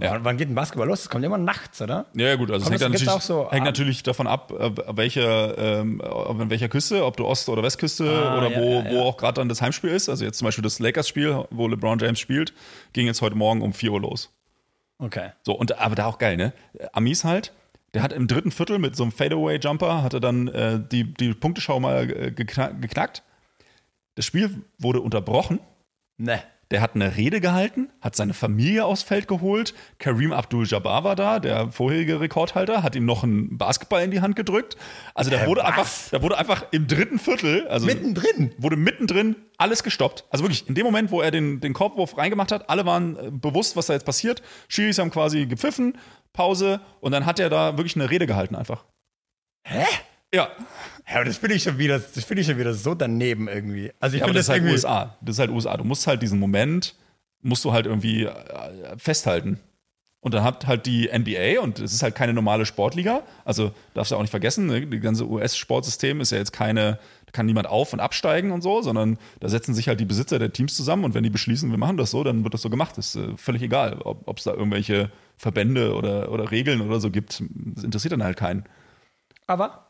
[0.00, 0.18] Ja.
[0.24, 1.02] wann, geht ein Basketball los?
[1.02, 2.06] Es kommt immer nachts, oder?
[2.14, 4.02] ja, ja, gut, also es Kommt hängt, das- dann gibt's natürlich, auch so hängt natürlich
[4.02, 8.50] davon ab, äh, welcher, ähm, an welcher Küste, ob du Ost- oder Westküste Ah, oder
[8.50, 10.08] ja, wo, ja, wo auch gerade dann das Heimspiel ist.
[10.08, 12.52] Also jetzt zum Beispiel das Lakers-Spiel, wo LeBron James spielt,
[12.92, 14.30] ging jetzt heute Morgen um 4 Uhr los.
[14.98, 15.30] Okay.
[15.44, 16.52] So, und aber da auch geil, ne?
[16.92, 17.52] Amis halt,
[17.94, 21.34] der hat im dritten Viertel mit so einem Fadeaway-Jumper, hat er dann äh, die, die
[21.34, 23.22] Punkteschau mal äh, gekna geknackt.
[24.16, 25.60] Das Spiel wurde unterbrochen.
[26.18, 26.42] Ne.
[26.74, 29.74] Der hat eine Rede gehalten, hat seine Familie aufs Feld geholt.
[30.00, 34.34] Kareem Abdul-Jabbar war da, der vorherige Rekordhalter, hat ihm noch einen Basketball in die Hand
[34.34, 34.76] gedrückt.
[35.14, 35.68] Also da Hä, wurde was?
[35.68, 38.56] einfach, da wurde einfach im dritten Viertel, also Mittendrin.
[38.58, 40.24] wurde mittendrin alles gestoppt.
[40.30, 43.30] Also wirklich, in dem Moment, wo er den, den Korbwurf reingemacht hat, alle waren äh,
[43.30, 44.42] bewusst, was da jetzt passiert.
[44.66, 45.96] Schiris haben quasi gepfiffen,
[46.32, 48.84] Pause und dann hat er da wirklich eine Rede gehalten einfach.
[49.64, 49.84] Hä?
[50.34, 50.48] Ja,
[51.08, 53.92] Ja, aber das finde ich schon wieder, das finde ich schon wieder so daneben irgendwie.
[54.00, 54.72] Also ich ja aber finde das ist das halt irgendwie.
[54.74, 55.16] USA.
[55.20, 55.76] Das ist halt USA.
[55.76, 56.94] Du musst halt diesen Moment,
[57.42, 58.32] musst du halt irgendwie äh,
[58.96, 59.60] festhalten.
[60.20, 64.10] Und dann hat halt die NBA, und es ist halt keine normale Sportliga, also darfst
[64.10, 64.86] du auch nicht vergessen, ne?
[64.86, 68.80] das ganze US-Sportsystem ist ja jetzt keine, da kann niemand auf- und absteigen und so,
[68.80, 71.76] sondern da setzen sich halt die Besitzer der Teams zusammen und wenn die beschließen, wir
[71.76, 72.96] machen das so, dann wird das so gemacht.
[72.96, 77.10] Das ist äh, völlig egal, ob es da irgendwelche Verbände oder, oder Regeln oder so
[77.10, 77.42] gibt.
[77.74, 78.64] Das interessiert dann halt keinen.
[79.46, 79.83] Aber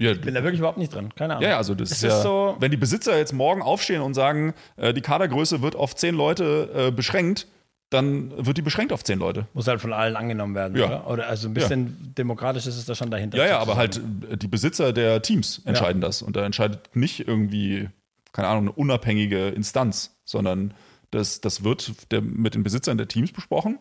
[0.00, 1.10] Ja, ich bin da wirklich überhaupt nicht drin.
[1.14, 1.42] Keine Ahnung.
[1.44, 4.00] Ja, ja, also das Es ist, ist ja, so- wenn die Besitzer jetzt morgen aufstehen
[4.00, 7.46] und sagen, äh, die Kadergröße wird auf zehn Leute äh, beschränkt,
[7.90, 9.46] dann wird die beschränkt auf zehn Leute.
[9.52, 10.86] Muss halt von allen angenommen werden, Ja.
[10.86, 11.10] oder?
[11.10, 13.36] Oder also ein bisschen demokratisch ist es da schon dahinter.
[13.36, 17.26] Ja, ja, aber halt äh, die Besitzer der Teams entscheiden das und da entscheidet nicht
[17.28, 17.88] irgendwie,
[18.32, 20.72] keine Ahnung, eine unabhängige Instanz, sondern
[21.10, 23.78] das, das wird der, mit den Besitzern der Teams besprochen.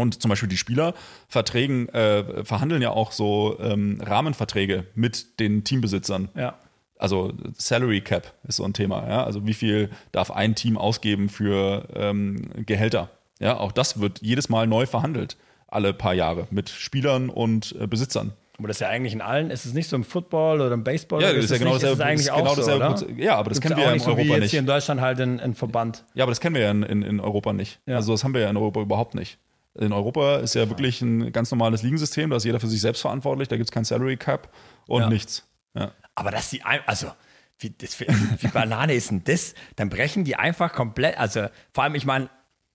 [0.00, 0.94] Und zum Beispiel die Spieler
[1.28, 6.28] verträgen, äh, verhandeln ja auch so ähm, Rahmenverträge mit den Teambesitzern.
[6.34, 6.54] Ja.
[6.98, 9.24] also Salary Cap ist so ein Thema, ja.
[9.24, 13.10] Also wie viel darf ein Team ausgeben für ähm, Gehälter?
[13.38, 15.36] Ja, auch das wird jedes Mal neu verhandelt,
[15.68, 18.32] alle paar Jahre, mit Spielern und äh, Besitzern.
[18.58, 20.84] Aber das ist ja eigentlich in allen, ist es nicht so im Football oder im
[20.84, 21.22] Baseball?
[21.22, 23.10] Ja, das ist ja genau dasselbe- auch genau so, oder?
[23.16, 24.50] Ja, aber das Gibt's kennen wir ja in so Europa jetzt nicht.
[24.50, 26.04] hier in Deutschland halt ein Verband.
[26.12, 27.80] Ja, aber das kennen wir ja in, in, in Europa nicht.
[27.86, 27.96] Ja.
[27.96, 29.38] Also das haben wir ja in Europa überhaupt nicht.
[29.80, 33.00] In Europa ist ja wirklich ein ganz normales Ligensystem, da ist jeder für sich selbst
[33.00, 34.52] verantwortlich, da gibt es kein Salary Cap
[34.86, 35.08] und Ja.
[35.08, 35.46] nichts.
[35.74, 35.92] Ja.
[36.14, 37.10] Aber dass die, also,
[37.58, 39.54] wie, das, für- wie Banane ist denn das?
[39.76, 42.28] Dann brechen die einfach komplett, also vor allem, ich meine,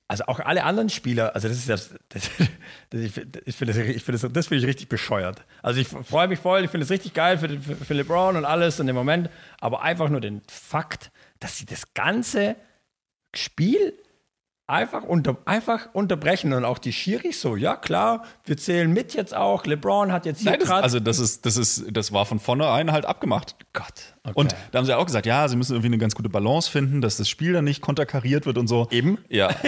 [0.07, 2.29] also auch alle anderen Spieler, also das ist das, das,
[2.89, 5.43] das ich, finde- ich finde das, ich finde das, das finde ich richtig bescheuert.
[5.61, 8.45] Also ich freue mich voll, ich finde es richtig geil für, für, für LeBron und
[8.45, 12.55] alles in dem Moment, aber einfach nur den Fakt, dass sie das ganze
[13.35, 13.93] Spiel
[14.67, 19.35] einfach, unter, einfach unterbrechen und auch die Schiris so, ja klar, wir zählen mit jetzt
[19.35, 22.39] auch, LeBron hat jetzt hier Nein, das, also das ist, das ist, das war von
[22.39, 23.55] vornherein halt abgemacht.
[23.73, 24.15] Gott.
[24.23, 24.33] Okay.
[24.35, 27.01] Und da haben sie auch gesagt, ja, sie müssen irgendwie eine ganz gute Balance finden,
[27.01, 28.87] dass das Spiel dann nicht konterkariert wird und so.
[28.91, 29.19] Eben.
[29.29, 29.49] Ja.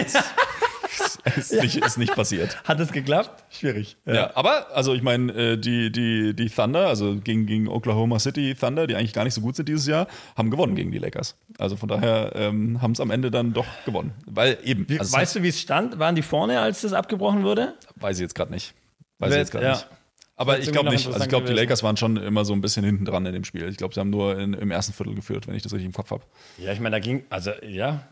[1.36, 2.62] ist, nicht, ist nicht passiert.
[2.64, 3.44] Hat es geklappt?
[3.50, 3.96] Schwierig.
[4.06, 8.54] Ja, aber, also ich meine, äh, die, die, die Thunder, also gegen, gegen Oklahoma City
[8.54, 11.36] Thunder, die eigentlich gar nicht so gut sind dieses Jahr, haben gewonnen gegen die Lakers.
[11.58, 14.12] Also von daher ähm, haben es am Ende dann doch gewonnen.
[14.26, 14.86] Weil eben.
[14.98, 15.98] Also weißt du, wie es stand?
[15.98, 17.74] Waren die vorne, als das abgebrochen wurde?
[17.96, 18.74] Weiß ich jetzt gerade nicht.
[19.18, 19.72] Weiß ich jetzt gerade ja.
[19.72, 19.88] nicht.
[20.36, 21.06] Aber ich glaube nicht.
[21.06, 23.42] Also ich glaube, die Lakers waren schon immer so ein bisschen hinten dran in dem
[23.42, 23.68] Spiel.
[23.68, 25.92] Ich glaube, sie haben nur in, im ersten Viertel geführt, wenn ich das richtig im
[25.92, 26.22] Kopf habe.
[26.58, 28.06] Ja, ich meine, da ging, also ja.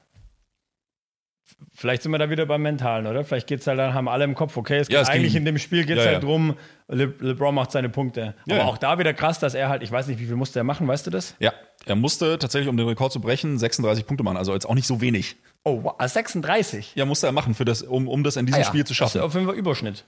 [1.75, 3.23] Vielleicht sind wir da wieder beim Mentalen, oder?
[3.25, 5.33] Vielleicht geht es halt, dann haben alle im Kopf, okay, es Ja, geht es eigentlich
[5.33, 6.29] ging- in dem Spiel geht es Ja, halt ja.
[6.29, 6.57] drum,
[6.89, 8.35] Le LeBron macht seine Punkte.
[8.47, 10.59] Ja, Aber auch da wieder krass, dass er halt, ich weiß nicht, wie viel musste
[10.61, 11.35] er machen, weißt du das?
[11.39, 11.53] Ja,
[11.85, 14.37] er musste tatsächlich, um den Rekord zu brechen, 36 Punkte machen.
[14.37, 15.37] Also jetzt auch nicht so wenig.
[15.65, 16.93] Oh, wow, ah, 36.
[16.95, 18.97] Ja, musste er machen, für das, um, um das in diesem Ah Spiel zu Das
[18.99, 19.19] schaffen.
[19.19, 20.05] ist auf jeden Fall Überschnitt.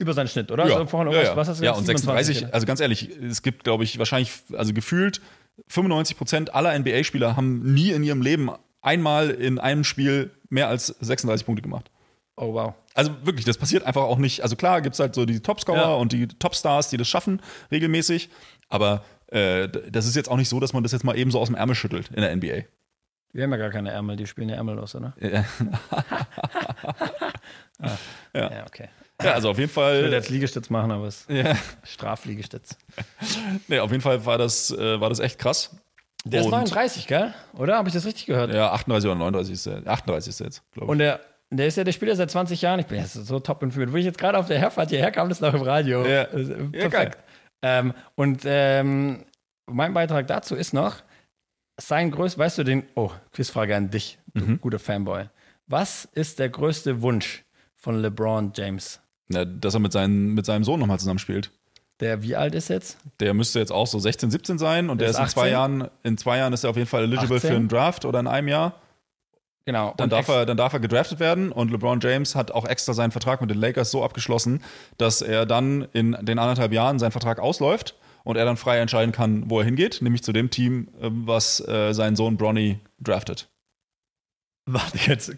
[0.00, 0.66] Über seinen Schnitt, oder?
[0.66, 1.36] Ja, Also vorhin ja, ja.
[1.36, 2.54] Was hast du ja, und 27, 36, oder?
[2.54, 5.20] also ganz ehrlich, es gibt, glaube ich, wahrscheinlich, also gefühlt
[5.68, 8.50] 95 Prozent aller NBA-Spieler haben nie in ihrem Leben
[8.82, 11.90] einmal in einem Spiel mehr als 36 Punkte gemacht.
[12.36, 12.74] Oh, wow.
[12.94, 14.42] Also wirklich, das passiert einfach auch nicht.
[14.42, 15.94] Also klar, gibt es halt so die Topscorer Ja.
[15.94, 18.30] und die Topstars, die das schaffen, regelmäßig.
[18.68, 21.40] Aber äh, das ist jetzt auch nicht so, dass man das jetzt mal eben so
[21.40, 22.64] aus dem Ärmel schüttelt in der NBA.
[23.32, 25.14] Wir haben ja gar keine Ärmel, die spielen ja ärmellos, oder?
[25.20, 25.44] Ja,
[28.34, 28.88] Ja, okay.
[29.22, 30.12] ja also auf jeden Ich würde Fall.
[30.12, 32.76] jetzt Liegestütz machen, aber es ist Ja, Strafliegestütz.
[33.68, 35.76] nee, auf jeden Fall war das, äh, war das echt krass.
[36.30, 37.34] Der ist Und- 39, gell?
[37.54, 37.76] Oder?
[37.76, 38.52] Habe ich das richtig gehört?
[38.52, 39.86] Ja, 38 oder 39 ist der.
[39.86, 40.90] 38 ist der jetzt, glaube ich.
[40.90, 42.80] Und der, der ist ja der Spieler seit 20 Jahren.
[42.80, 43.92] Ich bin jetzt so top informiert.
[43.92, 46.04] Wo ich jetzt gerade auf der Herfahrt hierher kam, das noch im Radio.
[46.06, 46.24] Ja.
[46.24, 47.18] Das ist, äh, Ja, Perfekt.
[47.62, 49.24] ähm, und ähm,
[49.66, 50.96] mein Beitrag dazu ist noch,
[51.80, 54.60] sein größter, weißt du den, oh, Quizfrage an dich, du Mhm.
[54.60, 55.26] guter Fanboy.
[55.66, 57.44] Was ist der größte Wunsch
[57.76, 59.00] von LeBron James?
[59.28, 61.50] Ja, dass er mit, seinen, mit seinem Sohn nochmal zusammenspielt.
[62.00, 62.98] Der wie alt ist jetzt?
[63.18, 65.40] Der müsste jetzt auch so 16, 17 sein und Der der, ist ist in zwei
[65.40, 65.52] 18?
[65.52, 67.50] Jahren, in zwei Jahren ist er auf jeden Fall eligible 18?
[67.50, 68.74] für einen Draft oder in einem Jahr.
[69.64, 69.92] Genau.
[69.98, 73.10] Dann darf, er, dann darf er gedraftet werden und LeBron James hat auch extra seinen
[73.10, 74.62] Vertrag mit den Lakers so abgeschlossen,
[74.96, 79.12] dass er dann in den anderthalb Jahren sein Vertrag ausläuft und er dann frei entscheiden
[79.12, 83.48] kann, wo er hingeht, nämlich zu dem Team, äh, was äh, seinen Sohn Bronny draftet.
[84.64, 85.34] Warte jetzt.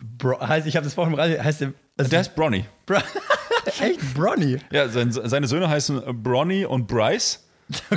[0.00, 1.16] Bro, heißt, ich habe das vorhin.
[1.16, 1.72] Heißt der.
[1.96, 2.64] Also Der ist Bronny.
[2.86, 2.98] Bro,
[3.80, 4.58] echt Bronny.
[4.70, 7.44] Ja, sein, seine Söhne heißen Bronny und Bryce.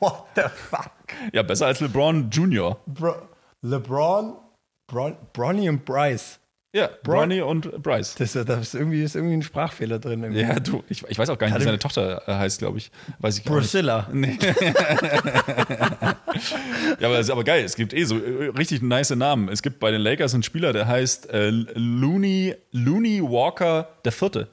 [0.00, 0.90] What the fuck?
[1.32, 2.76] Ja, besser als LeBron Jr.
[2.86, 3.28] Bro,
[3.62, 4.36] LeBron,
[4.86, 6.38] Bron, Bronny und Bryce.
[6.76, 8.16] Ja, Bronny und Bryce.
[8.16, 10.22] Das, das ist, irgendwie, ist irgendwie ein Sprachfehler drin.
[10.22, 10.42] Irgendwie.
[10.42, 12.90] Ja, du, ich, ich weiß auch gar nicht, wie seine Tochter äh, heißt, glaube ich.
[13.18, 13.44] Weiß ich.
[13.44, 14.08] Priscilla.
[17.00, 17.64] Ja, aber das ist aber geil.
[17.64, 19.48] Es gibt eh so äh, richtig nice Namen.
[19.48, 24.48] Es gibt bei den Lakers einen Spieler, der heißt äh, Looney, Looney Walker der Vierte.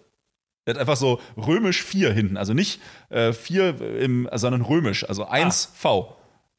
[0.66, 2.38] Der hat einfach so römisch 4 hinten.
[2.38, 5.08] Also nicht äh, 4, im, sondern römisch.
[5.08, 6.14] Also 1V.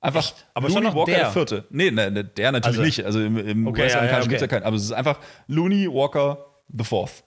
[0.05, 1.21] Einfach Aber Looney schon Walker der.
[1.21, 1.65] der Vierte.
[1.71, 3.05] Nee, ne, ne, der natürlich Also- nicht.
[3.05, 4.55] Also im, im Okay, US-amerikanischen ja, ja, gibt es ja okay.
[4.57, 4.63] keinen.
[4.67, 6.39] Aber es ist einfach Looney Walker
[6.69, 7.25] the Fourth.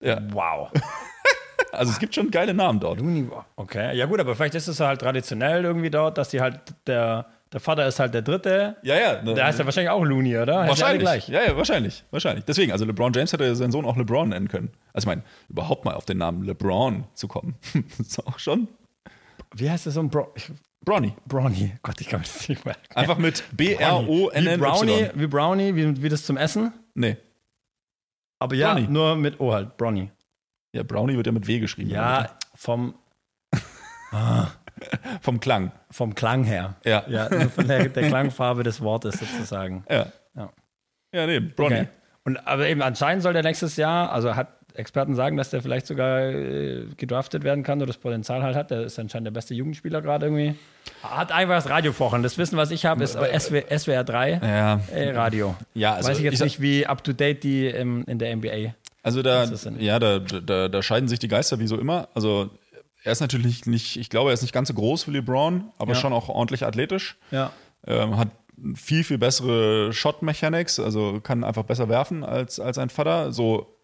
[0.00, 0.70] Ja, Wow.
[1.72, 2.98] also es gibt schon geile Namen dort.
[3.00, 3.46] Looney Walker.
[3.56, 7.26] Okay, ja gut, aber vielleicht ist es halt traditionell irgendwie dort, dass die halt, der,
[7.52, 8.76] der Vater ist halt der Dritte.
[8.82, 9.22] Ja, ja.
[9.22, 10.66] ne- Der heißt ja wahrscheinlich auch Looney, oder?
[10.68, 11.00] Wahrscheinlich.
[11.02, 11.28] gleich.
[11.28, 12.04] Ja, ja, wahrscheinlich.
[12.10, 12.44] Wahrscheinlich.
[12.44, 14.70] Deswegen, also LeBron James hätte seinen Sohn auch LeBron nennen können.
[14.92, 17.54] Also ich meine, überhaupt mal auf den Namen LeBron zu kommen.
[17.98, 18.68] das ist auch schon.
[19.54, 20.50] Wie heißt das so ein Bro ich-
[20.86, 21.14] Bronny.
[21.26, 21.72] Brownie?
[21.82, 22.80] Gott, ich kann mir das nicht merken.
[22.94, 24.58] Einfach mit Wie B-R-O-N-N-Y.
[24.60, 26.72] Brownie, wie Brownie, wie, wie das zum Essen.
[26.94, 27.16] Nee.
[28.38, 28.88] Aber ja, Brownie.
[28.88, 30.10] nur mit O halt, Brownie.
[30.72, 31.90] Ja, Brownie wird ja mit W geschrieben.
[31.90, 32.94] Ja, vom,
[35.22, 35.72] Vom Klang.
[35.90, 36.76] vom Klang her.
[36.84, 37.02] Ja.
[37.08, 39.84] Ja, nur von der, der Klangfarbe des Wortes sozusagen.
[39.90, 40.06] Ja.
[40.34, 40.52] Ja.
[41.12, 41.74] Ja, nee, Bronny.
[41.80, 41.88] Okay.
[42.24, 45.86] Und aber eben anscheinend soll der nächstes Jahr, also hat Experten sagen, dass der vielleicht
[45.86, 48.70] sogar äh, gedraftet werden kann oder das Potenzial halt hat.
[48.70, 50.54] Der ist anscheinend der beste Jugendspieler gerade irgendwie.
[51.02, 52.22] Hat einfach das Radio vorhin.
[52.22, 54.80] Das Wissen, was ich habe, ist SW, SWR 3 Ja.
[54.92, 55.54] äh, Radio.
[55.74, 58.34] Ja, also Weiß ich jetzt ich nicht, wie up to date die ähm, in der
[58.36, 58.74] NBA.
[59.02, 59.44] Also da,
[59.78, 62.08] ja, da, da, da scheiden sich die Geister wie so immer.
[62.14, 62.50] Also
[63.04, 65.92] er ist natürlich nicht, ich glaube, er ist nicht ganz so groß wie LeBron, aber
[65.92, 65.98] Ja.
[65.98, 67.16] schon auch ordentlich athletisch.
[67.30, 67.52] Ja.
[67.86, 68.28] Ähm, hat
[68.74, 73.75] viel, viel bessere Shot-Mechanics, also kann einfach besser werfen als, als ein Vater, so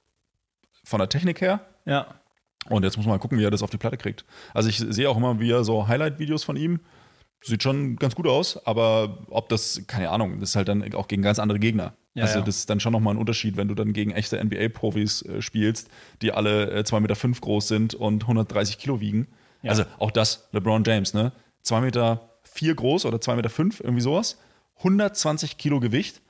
[0.85, 1.61] von der Technik her.
[1.85, 2.15] Ja.
[2.69, 4.25] Und jetzt muss man mal gucken, wie er das auf die Platte kriegt.
[4.55, 6.81] Also ich sehe auch immer wieder so Highlight-Videos von ihm.
[7.45, 11.09] Sieht schon ganz gut aus, aber ob das, keine Ahnung, das ist halt dann auch
[11.09, 11.95] gegen ganz andere Gegner.
[12.15, 12.45] Ja, also ja.
[12.45, 15.89] das ist dann schon nochmal ein Unterschied, wenn du dann gegen echte NBA-Profis äh, spielst,
[16.21, 19.27] die alle äh, 2,5 Meter fünf groß sind und 130 Kilo wiegen.
[19.63, 19.71] Ja.
[19.71, 21.33] Also auch das, LeBron James, ne?
[21.65, 24.39] 2,4 Meter vier groß oder 2,5 Meter fünf, irgendwie sowas.
[24.79, 26.21] 120 Kilo Gewicht.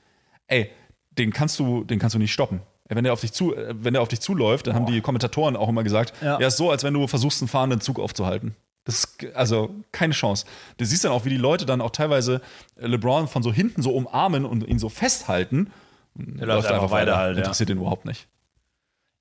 [0.47, 0.71] Ey,
[1.11, 2.61] den kannst du, den kannst du nicht stoppen.
[2.89, 5.55] Wenn der auf dich zu, äh, wenn der auf dich zuläuft, dann haben die Kommentatoren
[5.55, 6.39] auch immer gesagt, Ja.
[6.39, 8.55] ja, ist so, als wenn du versuchst, einen fahrenden Zug aufzuhalten.
[8.85, 10.45] Das ist, also keine Chance.
[10.77, 12.41] Du siehst dann auch, wie die Leute dann auch teilweise
[12.75, 15.71] LeBron von so hinten so umarmen und ihn so festhalten
[16.15, 17.43] Der läuft einfach weiter halt, ja.
[17.43, 18.27] Interessiert ihn überhaupt nicht.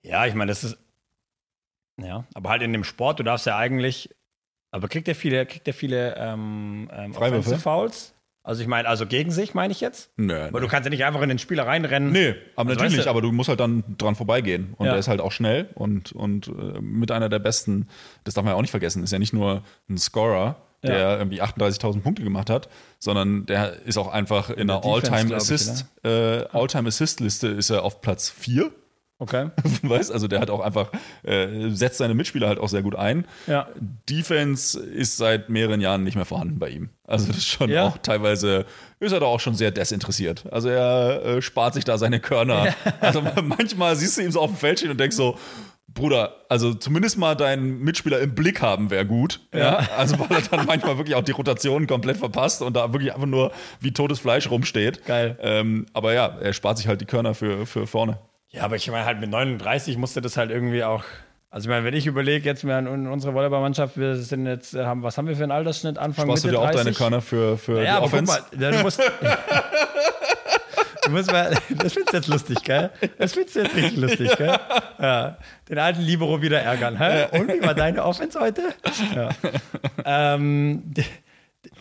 [0.02, 0.76] Ja, ich meine, das ist.
[2.00, 4.10] Ja, aber halt in dem Sport, du darfst ja eigentlich.
[4.72, 8.14] Aber kriegt er viele, kriegt er viele ähm, ähm, Fouls?
[8.44, 10.10] Also ich meine, also gegen sich meine ich jetzt?
[10.16, 10.34] Nö.
[10.48, 12.10] Aber du kannst ja nicht einfach in den Spieler reinrennen.
[12.10, 14.74] Nee, aber Also natürlich, weißt du- aber du musst halt dann dran vorbeigehen.
[14.78, 14.92] Und Ja.
[14.94, 17.86] er ist halt auch schnell und, und äh, mit einer der besten,
[18.24, 21.16] das darf man ja auch nicht vergessen, ist ja nicht nur ein Scorer, der Ja.
[21.18, 25.36] irgendwie 38.000 Punkte gemacht hat, sondern der ist auch einfach in, der der Defense, All-Time
[25.36, 28.72] Assist, äh, All-Time Assist Liste ist er auf Platz 4.
[29.22, 29.50] Okay.
[29.82, 30.90] weißt, also der hat auch einfach,
[31.22, 33.24] äh, setzt seine Mitspieler halt auch sehr gut ein.
[33.46, 33.68] Ja.
[34.10, 36.90] Defense ist seit mehreren Jahren nicht mehr vorhanden bei ihm.
[37.06, 37.86] Also das ist schon Ja.
[37.86, 38.66] auch teilweise,
[38.98, 40.44] ist er da auch schon sehr desinteressiert.
[40.50, 42.74] Also er äh, spart sich da seine Körner.
[43.00, 45.38] Also manchmal siehst du ihn so auf dem Feld stehen und denkst so,
[45.94, 49.38] Bruder, also zumindest mal deinen Mitspieler im Blick haben wäre gut.
[49.54, 49.76] Ja.
[49.96, 53.26] Also weil er dann manchmal wirklich auch die Rotation komplett verpasst und da wirklich einfach
[53.26, 55.04] nur wie totes Fleisch rumsteht.
[55.04, 55.38] Geil.
[55.40, 58.18] Ähm, aber ja, er spart sich halt die Körner für, für vorne.
[58.52, 61.04] Ja, aber ich meine, halt mit 39 musste das halt irgendwie auch.
[61.50, 64.84] Also ich meine, wenn ich überlege, jetzt wir in unserer Volleyballmannschaft, wir sind jetzt, äh,
[64.84, 65.98] haben, was haben wir für einen Altersschnitt?
[65.98, 66.84] Anfang Sparst du Mitte dir auch 30?
[66.84, 68.42] deine Körner für, für Ja, die aber guck Offense?
[68.52, 69.00] mal, du musst.
[71.04, 72.90] du musst mal, das findest du jetzt lustig, gell?
[73.18, 74.58] Das findest du jetzt richtig lustig, gell?
[74.98, 75.36] Ja.
[75.68, 77.26] Den alten Libero wieder ärgern, hä?
[77.38, 78.74] Und wie war deine Offense heute?
[79.14, 79.28] Ja.
[80.04, 80.92] ähm,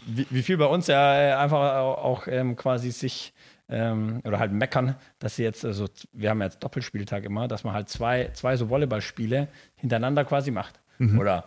[0.05, 3.34] wie, wie viel bei uns ja äh, einfach auch, auch ähm, quasi sich
[3.71, 7.73] ähm, oder halt meckern, dass sie jetzt, also wir haben jetzt Doppelspieltag immer, dass man
[7.73, 10.79] halt zwei, zwei so Volleyballspiele hintereinander quasi macht.
[11.19, 11.45] Oder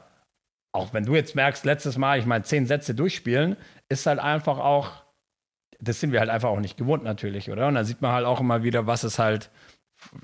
[0.73, 3.57] auch wenn du jetzt merkst, letztes Mal, ich meine, zehn Sätze durchspielen,
[3.89, 5.05] ist halt einfach auch,
[5.79, 7.69] das sind wir halt einfach auch nicht gewohnt natürlich, oder?
[7.69, 9.51] Und dann sieht man halt auch immer wieder, was es halt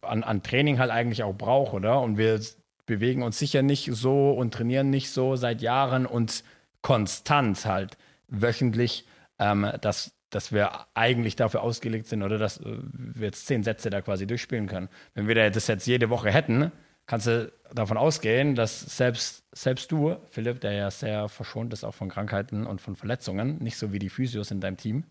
[0.02, 2.00] an, an Training halt eigentlich auch braucht, oder?
[2.00, 2.40] Und wir
[2.86, 6.42] bewegen uns sicher nicht so und trainieren nicht so seit Jahren und
[6.82, 9.06] konstant halt wöchentlich,
[9.38, 13.90] ähm, dass, dass wir eigentlich dafür ausgelegt sind, oder dass äh, wir jetzt zehn Sätze
[13.90, 14.88] da quasi durchspielen können.
[15.14, 16.72] Wenn wir da das jetzt jede Woche hätten,
[17.06, 21.94] kannst du davon ausgehen, dass selbst, selbst du, Philipp, der ja sehr verschont ist auch
[21.94, 25.04] von Krankheiten und von Verletzungen, nicht so wie die Physios in deinem Team,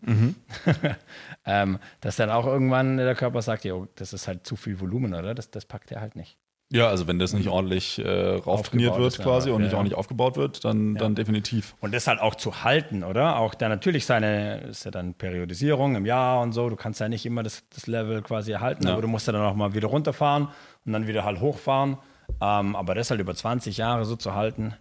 [1.44, 5.12] ähm, dass dann auch irgendwann der Körper sagt, jo, das ist halt zu viel Volumen,
[5.12, 5.34] oder?
[5.34, 6.38] Das, das packt er halt nicht.
[6.72, 9.64] Ja, also wenn das nicht ordentlich äh, rauftrainiert Aufgebaut wird ist, ja, quasi und ja,
[9.64, 9.78] nicht ja.
[9.78, 11.74] ordentlich aufgebaut wird, dann, dann definitiv.
[11.80, 13.38] Und das halt auch zu halten, oder?
[13.38, 16.68] Auch da natürlich seine, ist ja dann Periodisierung im Jahr und so.
[16.70, 18.92] Du kannst ja nicht immer das, das Level quasi erhalten, Ja.
[18.92, 20.48] aber du musst ja dann auch mal wieder runterfahren
[20.86, 21.98] und dann wieder halt hochfahren.
[22.40, 24.74] Ähm, aber das halt über 20 Jahre so zu halten,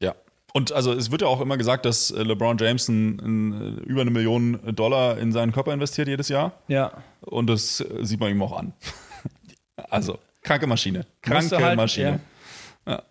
[0.00, 0.14] Ja.
[0.52, 4.02] Und also es wird ja auch immer gesagt, dass äh, LeBron James ein, ein, über
[4.02, 6.52] eine Million Dollar in seinen Körper investiert jedes Jahr.
[6.68, 6.92] ja.
[7.22, 8.74] Und das äh, sieht man ihm auch an.
[9.90, 11.04] also, kranke Maschine.
[11.20, 12.20] Kranke halt, Maschine.
[12.86, 13.02] ja.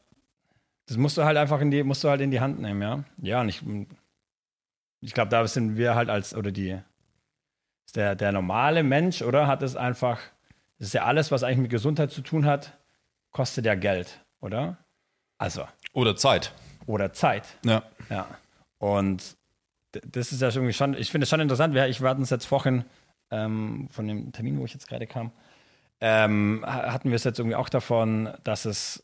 [0.87, 3.03] Das musst du halt einfach in die, musst du halt in die Hand nehmen, ja.
[3.21, 3.61] Ja, und ich,
[5.01, 6.79] ich glaube, da sind wir halt als, oder die,
[7.95, 9.47] der, der normale Mensch, oder?
[9.47, 10.19] Hat es einfach,
[10.77, 12.77] das ist ja alles, was eigentlich mit Gesundheit zu tun hat,
[13.31, 14.77] kostet ja Geld, oder?
[15.37, 16.53] Also, Oder Zeit.
[16.85, 17.57] oder Zeit.
[17.65, 17.83] Ja.
[18.09, 18.27] Ja.
[18.77, 19.35] Und
[19.91, 21.73] das ist ja irgendwie schon, ich finde es schon interessant.
[21.73, 22.85] Wir, ich war uns jetzt vorhin
[23.31, 25.31] ähm, von dem Termin, wo ich jetzt gerade kam,
[26.01, 29.03] ähm, ha- hatten wir es jetzt irgendwie auch davon, dass es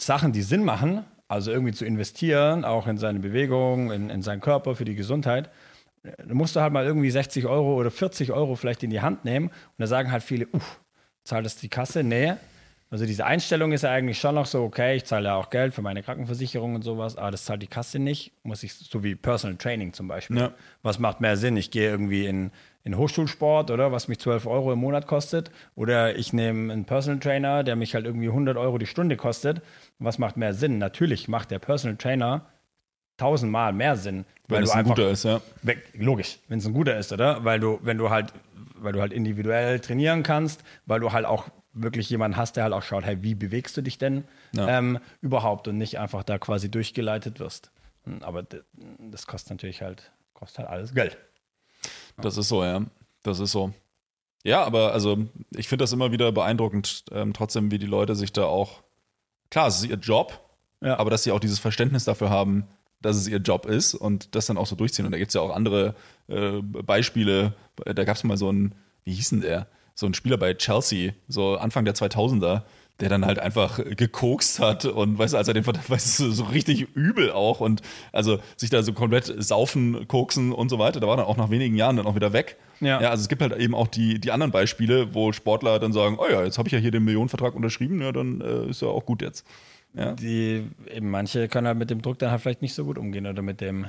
[0.00, 4.40] Sachen, die Sinn machen, also irgendwie zu investieren, auch in seine Bewegung, in, in seinen
[4.40, 5.50] Körper, für die Gesundheit,
[6.02, 9.24] da musst du halt mal irgendwie 60 Euro oder 40 Euro vielleicht in die Hand
[9.24, 9.48] nehmen.
[9.48, 10.80] Und da sagen halt viele, uff,
[11.24, 12.02] zahlt das die Kasse?
[12.02, 12.34] Nee.
[12.88, 15.74] Also diese Einstellung ist ja eigentlich schon noch so, okay, ich zahle ja auch Geld
[15.74, 18.32] für meine Krankenversicherung und sowas, aber das zahlt die Kasse nicht.
[18.42, 20.38] Muss ich, so wie Personal Training zum Beispiel.
[20.38, 20.52] Ja.
[20.82, 21.56] Was macht mehr Sinn?
[21.56, 22.50] Ich gehe irgendwie in,
[22.82, 25.50] in Hochschulsport, oder, was mich 12 Euro im Monat kostet.
[25.74, 29.60] Oder ich nehme einen Personal Trainer, der mich halt irgendwie 100 Euro die Stunde kostet.
[29.98, 30.78] Was macht mehr Sinn?
[30.78, 32.46] Natürlich macht der Personal Trainer
[33.16, 34.24] tausendmal mehr Sinn.
[34.48, 35.40] Wenn es ein guter ist, ja.
[35.62, 37.44] Weg- Logisch, wenn es ein guter ist, oder?
[37.44, 38.32] Weil du, wenn du halt,
[38.74, 42.72] weil du halt individuell trainieren kannst, weil du halt auch wirklich jemanden hast, der halt
[42.72, 44.78] auch schaut, hey, wie bewegst du dich denn Ja.
[44.78, 47.70] ähm, überhaupt und nicht einfach da quasi durchgeleitet wirst.
[48.04, 48.42] Hm, Aber
[48.98, 51.18] das kostet natürlich halt, kostet halt alles Geld.
[52.20, 52.82] Das ist so, ja.
[53.22, 53.72] Das ist so.
[54.44, 55.18] Ja, aber also
[55.54, 58.82] ich finde das immer wieder beeindruckend, ähm, trotzdem, wie die Leute sich da auch.
[59.50, 60.40] Klar, es ist ihr Job,
[60.80, 60.98] Ja.
[60.98, 62.66] aber dass sie auch dieses Verständnis dafür haben,
[63.02, 65.04] dass es ihr Job ist und das dann auch so durchziehen.
[65.06, 65.94] Und da gibt es ja auch andere
[66.28, 67.54] äh, Beispiele.
[67.84, 69.66] Da gab es mal so einen, wie hieß denn der?
[69.94, 72.62] So ein Spieler bei Chelsea, so Anfang der 2000er,
[73.00, 76.30] der dann halt einfach gekokst hat und weißt du, als er den Vert- weißt du,
[76.30, 77.82] so richtig übel auch und
[78.12, 81.50] also sich da so komplett saufen, koksen und so weiter, da war dann auch nach
[81.50, 82.56] wenigen Jahren dann auch wieder weg.
[82.80, 83.00] Ja.
[83.00, 86.18] ja also es gibt halt eben auch die, die anderen Beispiele, wo Sportler dann sagen,
[86.18, 88.88] oh ja, jetzt habe ich ja hier den Millionenvertrag unterschrieben, ja, dann äh, ist ja
[88.88, 89.46] auch gut jetzt.
[89.94, 90.12] Ja.
[90.12, 93.26] Die, eben manche können halt mit dem Druck dann halt vielleicht nicht so gut umgehen
[93.26, 93.86] oder mit dem,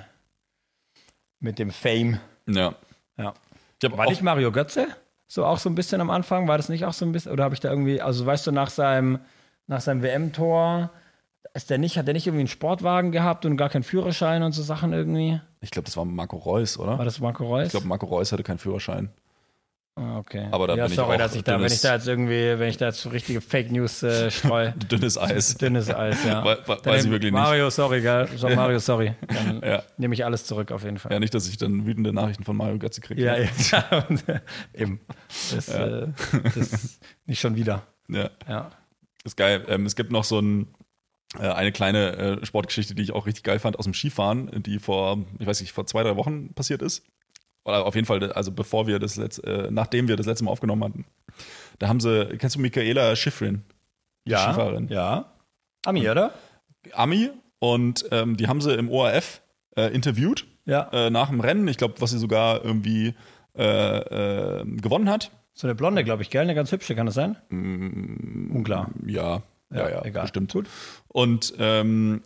[1.40, 2.20] mit dem Fame.
[2.48, 2.76] Ja.
[3.18, 3.34] Ja.
[3.82, 4.88] Ich War auch, nicht Mario Götze?
[5.32, 6.50] So auch so ein bisschen am Anfang?
[6.50, 7.32] War das nicht auch so ein bisschen?
[7.32, 9.20] Oder habe ich da irgendwie, also weißt du, nach seinem,
[9.66, 10.92] nach seinem WM-Tor,
[11.54, 14.52] ist der nicht, hat der nicht irgendwie einen Sportwagen gehabt und gar keinen Führerschein und
[14.52, 15.40] so Sachen irgendwie?
[15.62, 16.98] ich glaube, das war Marco Reus, oder?
[16.98, 17.68] War das Marco Reus?
[17.68, 19.10] Ich glaube, Marco Reus hatte keinen Führerschein.
[19.96, 20.48] Ah, okay.
[20.52, 22.58] aber da ja, bin ich sorry, auch dass ich da, wenn ich da jetzt irgendwie,
[22.60, 24.72] wenn ich da jetzt so richtige Fake News äh, streue.
[24.92, 25.56] Dünnes Eis.
[25.58, 26.44] Dünnes Eis, ja.
[26.44, 27.42] We- we- Dann weiß ich wirklich nicht.
[27.42, 28.28] Mario, sorry, gell?
[28.36, 29.14] So, Mario, sorry.
[29.28, 29.84] Dann Ja.
[29.98, 31.12] nehme ich alles zurück auf jeden Fall.
[31.12, 33.22] Ja, nicht, dass ich dann wütende Nachrichten von Mario Götze kriege.
[33.24, 33.36] Ja,
[33.72, 34.06] ja.
[34.10, 34.40] Und, äh,
[34.74, 35.00] Eben.
[35.54, 36.08] Das, äh,
[36.56, 37.84] das nicht schon wieder.
[38.10, 38.30] ja.
[38.48, 38.72] Ja.
[39.24, 39.64] Ist geil.
[39.68, 40.68] Ähm, es gibt noch so ein,
[41.40, 44.80] äh, eine kleine äh, Sportgeschichte, die ich auch richtig geil fand aus dem Skifahren, die
[44.80, 47.04] vor, ich weiß nicht, vor zwei, drei Wochen passiert ist.
[47.64, 50.52] Oder auf jeden Fall, also bevor wir das letzte, äh, nachdem wir das letzte Mal
[50.52, 51.06] aufgenommen hatten.
[51.80, 53.64] Da haben sie, kennst du Michaela Schifrin?
[54.26, 54.40] Die Ja.
[54.46, 54.88] Skifahrerin.
[54.90, 55.32] Ja.
[55.86, 56.34] Ami, oder?
[56.94, 59.42] Ami und ähm, die haben sie im ORF
[59.78, 60.90] äh, interviewt Ja.
[60.92, 61.68] äh, nach dem Rennen.
[61.68, 63.14] Ich glaube, was sie sogar irgendwie
[63.56, 65.32] äh, äh, gewonnen hat.
[65.54, 66.42] So eine Blonde, glaube ich, gell?
[66.42, 67.36] Eine ganz hübsche, kann das sein?
[67.52, 68.90] Unklar.
[69.06, 70.24] Ja, ja, Ja, ja, egal.
[70.24, 70.56] bestimmt.
[71.10, 72.22] Und ähm,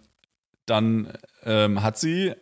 [0.65, 1.11] dann
[1.43, 2.33] ähm, hat sie,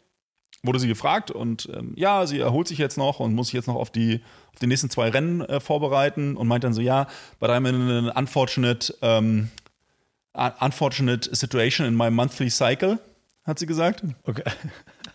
[0.64, 3.68] wurde sie gefragt und ähm, ja, sie erholt sich jetzt noch und muss sich jetzt
[3.68, 4.22] noch auf die,
[4.54, 7.08] auf die nächsten zwei Rennen äh, vorbereiten und meint dann so, ja,
[7.40, 9.50] but I'm in an unfortunate, ähm,
[10.34, 12.98] un- unfortunate situation in my monthly cycle,
[13.46, 14.04] hat sie gesagt.
[14.26, 14.44] Okay.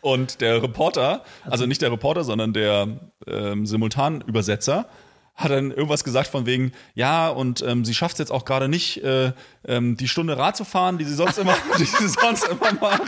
[0.03, 2.87] Und der Reporter, also nicht der Reporter, sondern der
[3.27, 4.87] ähm, Simultanübersetzer,
[5.35, 8.69] hat dann irgendwas gesagt von wegen, ja, und ähm, sie schafft es jetzt auch gerade
[8.69, 9.33] nicht, äh,
[9.67, 13.03] ähm, die Stunde Rad zu fahren, die sie sonst immer, die sie sonst immer macht.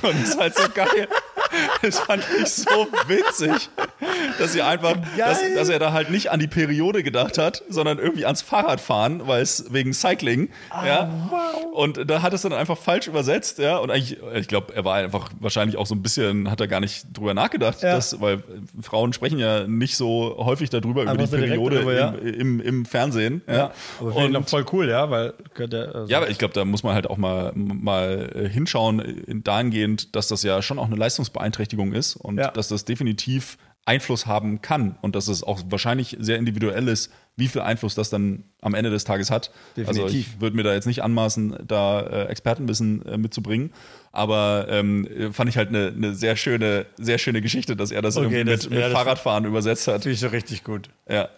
[0.00, 1.08] Und das ist halt so geil.
[1.82, 3.70] Das fand ich so witzig,
[4.38, 7.98] dass sie einfach, dass, dass er da halt nicht an die Periode gedacht hat, sondern
[7.98, 10.50] irgendwie ans Fahrradfahren, weil es wegen Cycling,
[10.84, 11.10] ja.
[11.72, 13.78] Und da hat es dann einfach falsch übersetzt, ja.
[13.78, 16.80] Und eigentlich, ich glaube, er war einfach wahrscheinlich auch so ein bisschen, hat er gar
[16.80, 17.94] nicht drüber nachgedacht, Ja.
[17.94, 18.42] dass, weil
[18.80, 22.08] Frauen sprechen ja nicht so häufig darüber, über Einfach die so direkt Periode drüber, ja.
[22.10, 23.42] im, im, im Fernsehen.
[23.46, 23.54] Ja.
[23.54, 23.72] Ja.
[24.00, 26.82] Aber finde ich Und- voll cool, ja, weil also, ja, aber ich glaube, da muss
[26.82, 30.96] man halt auch mal, mal hinschauen, in- dahingehend, dass das ja schon auch eine
[31.50, 32.50] Leistungsbeeinträchtigung ist und Ja.
[32.50, 37.48] dass das definitiv Einfluss haben kann und dass es auch wahrscheinlich sehr individuell ist, wie
[37.48, 39.50] viel Einfluss das dann am Ende des Tages hat.
[39.76, 40.34] Also Definitiv.
[40.34, 43.72] ich würde mir da jetzt nicht anmaßen, da äh, Expertenwissen äh, mitzubringen,
[44.12, 48.02] aber ähm, äh, fand ich halt eine eine sehr schöne, sehr schöne Geschichte, dass er
[48.02, 50.02] das Okay, irgendwie das- mit, mit ja, das- Fahrradfahren übersetzt hat.
[50.02, 50.90] finde ich so richtig gut.
[51.08, 51.30] Ja,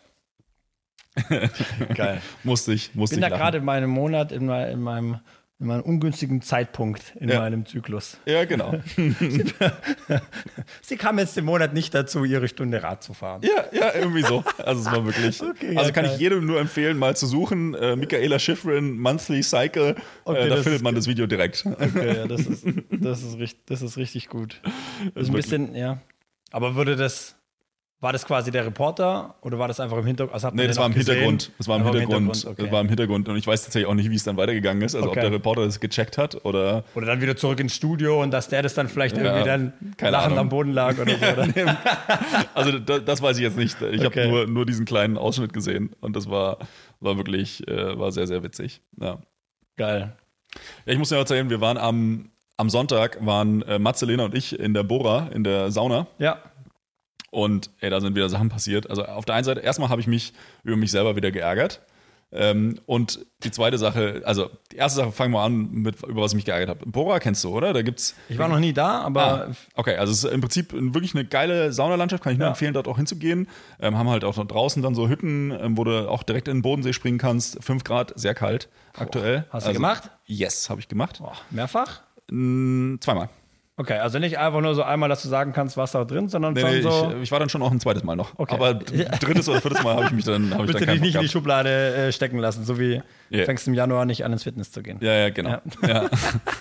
[1.94, 2.20] Geil.
[2.44, 3.40] musste ich, musste Ich bin ich da lachen.
[3.40, 5.20] gerade in meinem Monat, in, in, meinem,
[5.62, 7.38] in meinem ungünstigen Zeitpunkt in Ja.
[7.40, 8.18] meinem Zyklus.
[8.27, 8.75] Ja, genau.
[10.83, 13.42] Sie kam jetzt im Monat nicht dazu, ihre Stunde Rad zu fahren.
[13.44, 14.44] Ja, ja, irgendwie so.
[14.59, 15.40] Also es war wirklich.
[15.53, 16.14] Okay, also ja, kann geil.
[16.14, 17.75] ich jedem nur empfehlen, mal zu suchen.
[17.75, 19.96] Äh, Michaela Schifrin, Monthly Cycle.
[20.25, 21.64] Okay, äh, da findet ist man das Video direkt.
[21.83, 24.61] Okay, ja, das ist, das ist, richtig, das ist richtig gut.
[25.14, 26.01] Das ist ein bisschen, ja.
[26.51, 27.37] Aber würde das,
[28.02, 30.34] war das quasi der Reporter oder war das einfach im Hintergrund?
[30.34, 31.14] Also Nee, das war im gesehen?
[31.14, 31.52] Hintergrund.
[31.56, 32.44] Das war im Einfach Hintergrund.
[32.46, 32.62] okay.
[32.64, 33.28] Das war im Hintergrund.
[33.28, 34.94] Und ich weiß tatsächlich auch nicht, wie es dann weitergegangen ist.
[34.94, 35.20] Also Okay.
[35.20, 36.84] ob der Reporter das gecheckt hat oder.
[36.94, 40.14] Oder dann wieder zurück ins Studio und dass der das dann vielleicht irgendwie dann lachend
[40.26, 40.38] Ahnung.
[40.38, 41.24] am Boden lag oder so.
[41.26, 41.48] Oder?
[42.54, 43.80] Also das, das weiß ich jetzt nicht.
[43.80, 44.20] Ich Okay.
[44.24, 46.58] habe nur, nur diesen kleinen Ausschnitt gesehen und das war,
[47.00, 48.80] war wirklich, äh, war sehr, sehr witzig.
[49.00, 49.18] Ja.
[49.76, 50.12] Geil.
[50.86, 54.34] Ja, ich muss dir erzählen, wir waren am, am Sonntag, waren äh, Matze, Lena und
[54.34, 56.06] ich in der Bora, in der Sauna.
[56.18, 56.38] Ja.
[57.33, 58.90] Und ey, da sind wieder Sachen passiert.
[58.90, 61.81] Also auf der einen Seite, erstmal habe ich mich über mich selber wieder geärgert.
[62.35, 66.33] Ähm, und die zweite Sache, also die erste Sache, fangen wir an mit, über was
[66.33, 66.85] ich mich geärgert habe.
[66.87, 67.73] Bora kennst du, oder?
[67.73, 68.14] Da gibt's.
[68.29, 71.25] Ich war noch nie da, aber Ah, okay, also es ist im Prinzip wirklich eine
[71.25, 72.51] geile Saunalandschaft, kann ich nur Ja.
[72.53, 73.49] empfehlen, dort auch hinzugehen.
[73.81, 76.62] Ähm, haben halt auch draußen dann so Hütten, ähm, wo du auch direkt in den
[76.62, 77.62] Bodensee springen kannst.
[77.64, 79.45] Fünf Grad, sehr kalt aktuell.
[79.51, 80.11] hast du Also- gemacht?
[80.27, 81.18] Yes, habe ich gemacht.
[81.18, 82.01] Boah, mehrfach?
[82.31, 83.29] Mm, zweimal.
[83.78, 86.52] Okay, also nicht einfach nur so einmal, dass du sagen kannst, was da drin, sondern
[86.52, 87.12] Nee, schon nee, so.
[87.16, 88.38] ich, ich war dann schon auch ein zweites Mal noch.
[88.38, 88.54] Okay.
[88.54, 91.00] Aber drittes oder viertes Mal habe ich mich dann, ich Willst dann du keinen dich
[91.00, 91.30] nicht in Bock die gehabt.
[91.30, 93.44] Schublade äh, stecken lassen, so wie Ja.
[93.46, 94.98] fängst im Januar nicht an ins Fitness zu gehen.
[95.00, 95.58] Ja, ja, genau.
[95.87, 96.11] Ja.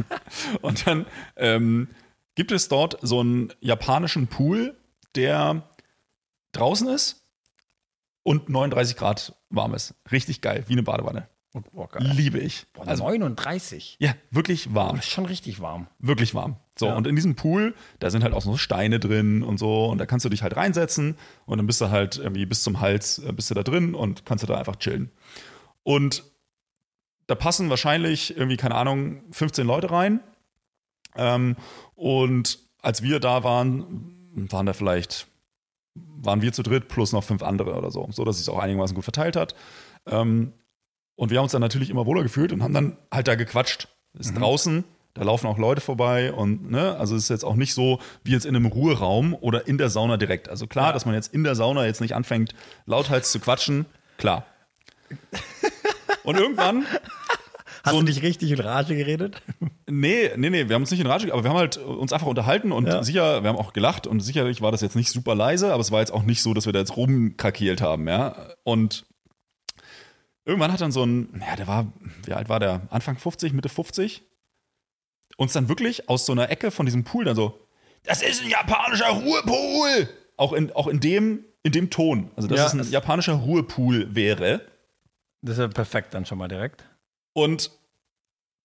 [0.62, 1.90] Und dann ähm,
[2.36, 4.76] gibt es dort so einen japanischen Pool,
[5.16, 5.64] der
[6.54, 7.22] draußen ist
[8.24, 9.96] und 39 Grad warm ist.
[10.12, 11.28] Richtig geil, wie eine Badewanne.
[11.74, 11.90] Boah.
[12.00, 12.66] Liebe ich.
[12.72, 13.98] Boah, Also, 39.
[14.00, 14.96] ja, wirklich warm.
[14.96, 15.88] Das ist schon richtig warm.
[16.00, 16.56] Wirklich warm.
[16.80, 16.96] So, Ja.
[16.96, 20.06] und in diesem Pool, da sind halt auch so Steine drin und so, und da
[20.06, 23.32] kannst du dich halt reinsetzen und dann bist du halt irgendwie bis zum Hals, äh,
[23.34, 25.12] bist du da drin und kannst du da einfach chillen.
[25.84, 26.24] Und
[27.28, 30.22] da passen wahrscheinlich irgendwie, keine Ahnung, 15 Leute rein.
[31.16, 31.56] Ähm,
[31.96, 35.28] und als wir da waren, waren da vielleicht,
[35.94, 38.96] waren wir zu dritt plus noch fünf andere oder so, so dass es auch einigermaßen
[38.96, 39.56] gut verteilt hat.
[40.08, 40.54] Ähm,
[41.16, 43.88] und wir haben uns dann natürlich immer wohler gefühlt und haben dann halt da gequatscht.
[44.18, 44.84] Ist draußen,
[45.14, 48.32] Da laufen auch Leute vorbei und ne, also es ist jetzt auch nicht so wie
[48.32, 50.48] jetzt in einem Ruheraum oder in der Sauna direkt.
[50.48, 50.94] Also klar, Ja.
[50.94, 52.56] dass man jetzt in der Sauna jetzt nicht anfängt,
[52.86, 53.86] lauthals zu quatschen,
[54.18, 54.46] klar.
[56.24, 56.86] Und irgendwann
[57.84, 59.42] Hast So du nicht richtig in Rage geredet?
[59.90, 62.28] Nee, nee, nee, wir haben uns nicht in Rage, aber wir haben halt uns einfach
[62.28, 63.02] unterhalten und Ja.
[63.04, 65.92] sicher, wir haben auch gelacht und sicherlich war das jetzt nicht super leise, aber es
[65.92, 68.36] war jetzt auch nicht so, dass wir da jetzt rumkrakeelt haben, ja.
[68.64, 69.04] Und
[70.46, 71.92] irgendwann hat dann so ein, ja, der war,
[72.24, 72.82] wie alt war der?
[72.92, 74.24] Anfang 50, Mitte 50?
[75.38, 77.60] Uns dann wirklich aus so einer Ecke von diesem Pool dann so,
[78.04, 80.10] das ist ein japanischer Ruhepool!
[80.38, 82.32] Auch in, auch in dem, in dem Ton.
[82.36, 84.62] Also, dass Ja, es ein japanischer Ruhepool wäre.
[85.42, 86.84] Das ist ja perfekt dann schon mal direkt.
[87.34, 87.72] Und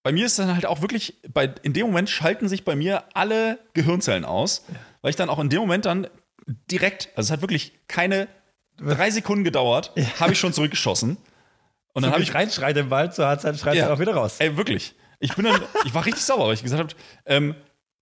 [0.03, 3.05] bei mir ist dann halt auch wirklich, bei, in dem Moment schalten sich bei mir
[3.15, 4.65] alle Gehirnzellen aus,
[5.03, 6.07] weil ich dann auch in dem Moment dann
[6.71, 8.29] direkt, also es hat wirklich keine
[8.79, 11.17] drei Sekunden gedauert, habe ich schon zurückgeschossen.
[11.93, 13.93] Und dann habe ich, reinschreit im Wald, so hat es schreit Ja.
[13.93, 14.37] auch wieder raus.
[14.39, 16.95] ey, wirklich, ich bin dann, ich war richtig sauer, weil ich gesagt habe,
[17.27, 17.55] ähm,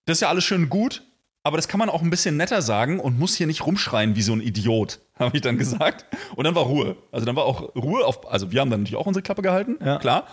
[0.06, 1.02] das ist ja alles schön gut,
[1.42, 4.22] aber das kann man auch ein bisschen netter sagen und muss hier nicht rumschreien wie
[4.22, 6.06] so ein Idiot, habe ich dann gesagt.
[6.36, 6.96] Und dann war Ruhe.
[7.12, 9.76] Also dann war auch Ruhe auf, also wir haben dann natürlich auch unsere Klappe gehalten,
[9.84, 9.98] Ja.
[9.98, 10.26] klar.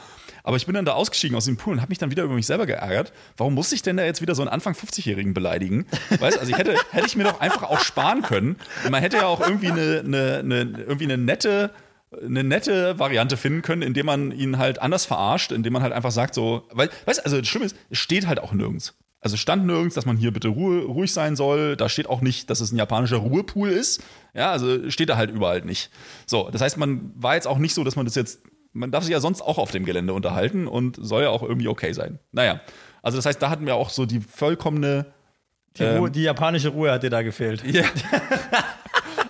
[0.44, 2.34] Aber ich bin dann da ausgestiegen aus dem Pool und habe mich dann wieder über
[2.34, 3.14] mich selber geärgert.
[3.38, 5.86] Warum muss ich denn da jetzt wieder so einen Anfang 50-Jährigen beleidigen?
[6.20, 8.56] Weißt also ich hätte, hätte ich mir doch einfach auch sparen können.
[8.84, 11.70] Und man hätte ja auch irgendwie eine, eine, eine, irgendwie eine nette,
[12.26, 16.12] eine nette Variante finden können, indem man ihn halt anders verarscht, indem man halt einfach
[16.12, 18.96] sagt so, weil, weißt du, also das Schlimme ist, es steht halt auch nirgends.
[19.22, 21.76] Also es stand nirgends, dass man hier bitte Ruhe, ruhig sein soll.
[21.76, 24.02] Da steht auch nicht, dass es ein japanischer Ruhepool ist.
[24.34, 25.92] Ja, also steht da halt überall nicht.
[26.26, 28.42] So, das heißt, man war jetzt auch nicht so, dass man das jetzt,
[28.74, 31.68] man darf sich ja sonst auch auf dem Gelände unterhalten und soll ja auch irgendwie
[31.68, 32.18] okay sein.
[32.32, 32.62] Naja,
[33.04, 35.06] also das heißt, da hatten wir auch so die vollkommene
[35.78, 35.98] Die, Ähm.
[36.00, 37.64] Ruhe, die japanische Ruhe hat dir da gefehlt.
[37.64, 37.84] ja.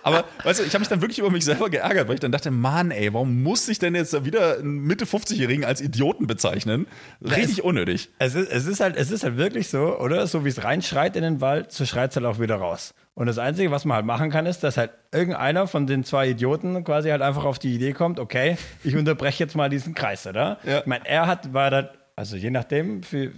[0.03, 2.31] Aber weißt du, ich habe mich dann wirklich über mich selber geärgert, weil ich dann
[2.31, 6.87] dachte, Mann, ey, warum muss ich denn jetzt wieder einen Mitte 50-Jährigen als Idioten bezeichnen?
[7.21, 8.09] Richtig unnötig.
[8.19, 10.25] Es ist, es, ist halt, es ist halt wirklich so, oder?
[10.27, 12.93] So wie es reinschreit in den Wald, so schreit es halt auch wieder raus.
[13.13, 16.29] Und das Einzige, was man halt machen kann, ist, dass halt irgendeiner von den zwei
[16.29, 20.25] Idioten quasi halt einfach auf die Idee kommt, okay, ich unterbreche jetzt mal diesen Kreis,
[20.25, 20.59] oder?
[20.63, 20.79] Ja.
[20.79, 23.31] Ich meine, er hat, war da, also je nachdem, für,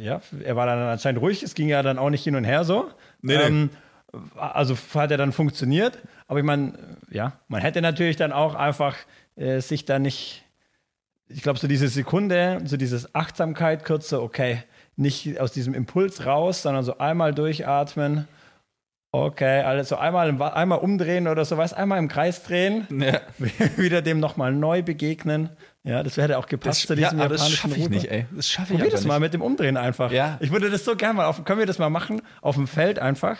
[0.00, 2.64] ja, er war dann anscheinend ruhig, es ging ja dann auch nicht hin und her
[2.64, 2.90] so.
[3.20, 3.68] Nee, nee.
[4.36, 6.72] Also hat er dann funktioniert, aber ich meine,
[7.10, 8.96] ja, man hätte natürlich dann auch einfach
[9.36, 10.44] äh, sich da nicht
[11.30, 14.62] ich glaube, so diese Sekunde, so dieses Achtsamkeit, kurze, okay,
[14.96, 18.26] nicht aus diesem Impuls raus, sondern so einmal durchatmen.
[19.10, 23.20] Okay, alles so einmal, im einmal umdrehen oder so was, einmal im Kreis drehen, Ja.
[23.76, 25.50] wieder dem nochmal neu begegnen.
[25.82, 27.94] Ja, das hätte auch gepasst zu ja, diesem aber das japanischen schaffe ich Ruder.
[27.94, 28.26] nicht, ey.
[28.34, 29.22] Das schaffe ich Probier das mal nicht.
[29.22, 30.12] mit dem Umdrehen einfach.
[30.12, 30.36] Ja.
[30.40, 32.98] Ich würde das so gerne mal auf, können wir das mal machen, auf dem Feld
[32.98, 33.38] einfach,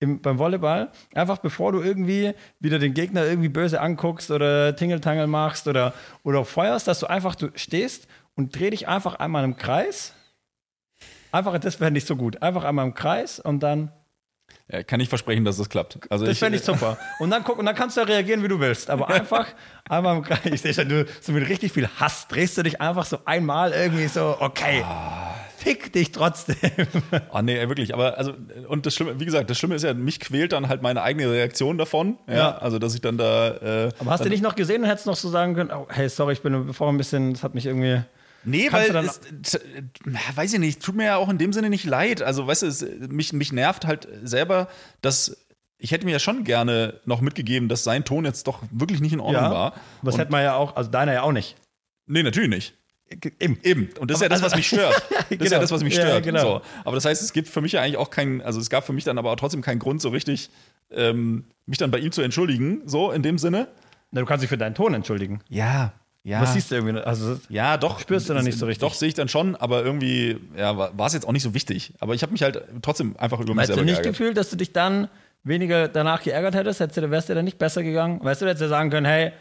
[0.00, 5.26] im, beim Volleyball, einfach bevor du irgendwie wieder den Gegner irgendwie böse anguckst oder Tingeltangel
[5.26, 5.94] machst oder,
[6.24, 10.14] oder feuerst, dass du einfach, du stehst und dreh dich einfach einmal im Kreis.
[11.32, 12.42] Einfach, das wäre nicht so gut.
[12.42, 13.92] Einfach einmal im Kreis und dann,
[14.72, 15.98] Ja, kann ich versprechen, dass das klappt.
[16.10, 16.96] Also das fände ich super.
[17.18, 18.88] Und dann guck, und dann kannst du ja reagieren, wie du willst.
[18.90, 19.46] Aber einfach
[19.88, 20.40] einmal im Kreis.
[20.46, 23.72] Ich sehe schon, du so mit richtig viel Hass drehst du dich einfach so einmal
[23.72, 24.84] irgendwie so, okay,
[25.60, 26.56] fick dich trotzdem.
[27.30, 27.94] Ah, nee, wirklich.
[27.94, 28.32] Aber also,
[28.68, 31.30] und das Schlimme, wie gesagt, das Schlimme ist ja, mich quält dann halt meine eigene
[31.30, 32.18] Reaktion davon.
[32.26, 32.34] Ja.
[32.34, 32.58] Ja.
[32.58, 33.48] Also, dass ich dann da.
[33.86, 36.08] Äh, Aber hast du nicht noch gesehen und hättest noch so sagen können, oh, hey,
[36.08, 38.02] sorry, ich bin vorher ein bisschen, das hat mich irgendwie.
[38.42, 39.60] Nee, Kannst weil du dann- es,
[40.06, 42.22] na, weiß ich nicht, tut mir ja auch in dem Sinne nicht leid.
[42.22, 44.68] Also, weißt du, es, mich, mich nervt halt selber,
[45.02, 45.36] dass
[45.82, 49.12] ich hätte mir ja schon gerne noch mitgegeben, dass sein Ton jetzt doch wirklich nicht
[49.14, 49.74] in Ordnung war.
[50.02, 51.56] Das hätte man ja auch, also deiner ja auch nicht.
[52.06, 52.74] Nee, natürlich nicht.
[53.40, 53.58] Eben.
[53.62, 53.88] Eben.
[53.98, 54.94] Und das ist ja das, was mich stört.
[55.10, 55.60] Das ist ja Genau.
[55.60, 56.24] das, was mich Ja, stört.
[56.24, 56.40] genau.
[56.42, 56.60] So.
[56.84, 58.92] Aber das heißt, es gibt für mich ja eigentlich auch keinen, also es gab für
[58.92, 60.50] mich dann aber auch trotzdem keinen Grund, so richtig
[60.92, 63.68] ähm, mich dann bei ihm zu entschuldigen, so in dem Sinne.
[64.10, 65.40] Na, du kannst dich für deinen Ton entschuldigen.
[65.48, 65.92] Ja,
[66.24, 66.40] ja.
[66.42, 67.00] Was siehst du irgendwie?
[67.00, 68.00] Also, Ja, doch.
[68.00, 68.80] Spürst du dann nicht so richtig?
[68.80, 71.94] Doch, sehe ich dann schon, aber irgendwie ja, war es jetzt auch nicht so wichtig.
[72.00, 74.12] Aber ich habe mich halt trotzdem einfach über mich Hättest du selber nicht geärgert.
[74.18, 75.08] gefühlt, dass du dich dann
[75.44, 76.80] weniger danach geärgert hättest?
[76.80, 78.18] Hättest du, wärst du dann nicht besser gegangen?
[78.22, 79.32] Weißt du, du hättest ja sagen können, hey,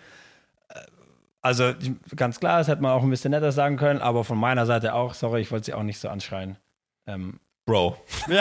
[1.42, 1.74] also
[2.16, 4.94] ganz klar, das hätte man auch ein bisschen netter sagen können, aber von meiner Seite
[4.94, 6.58] auch, sorry, ich wollte sie auch nicht so anschreien.
[7.08, 7.98] Ähm, Bro.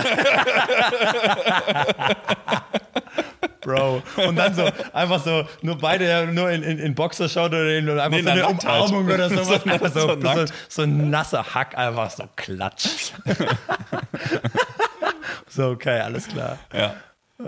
[3.60, 4.02] Bro.
[4.26, 8.10] Und dann so, einfach so, nur beide nur in, in, in Boxershot oder in einfach
[8.10, 8.88] Nee, so eine nackt halt.
[8.90, 9.62] Umarmung oder sowas.
[9.62, 13.12] So- einfach so, so so, so, ein nasser Hack, einfach so klatsch.
[15.48, 16.58] so, okay, alles klar.
[16.72, 16.94] Ja.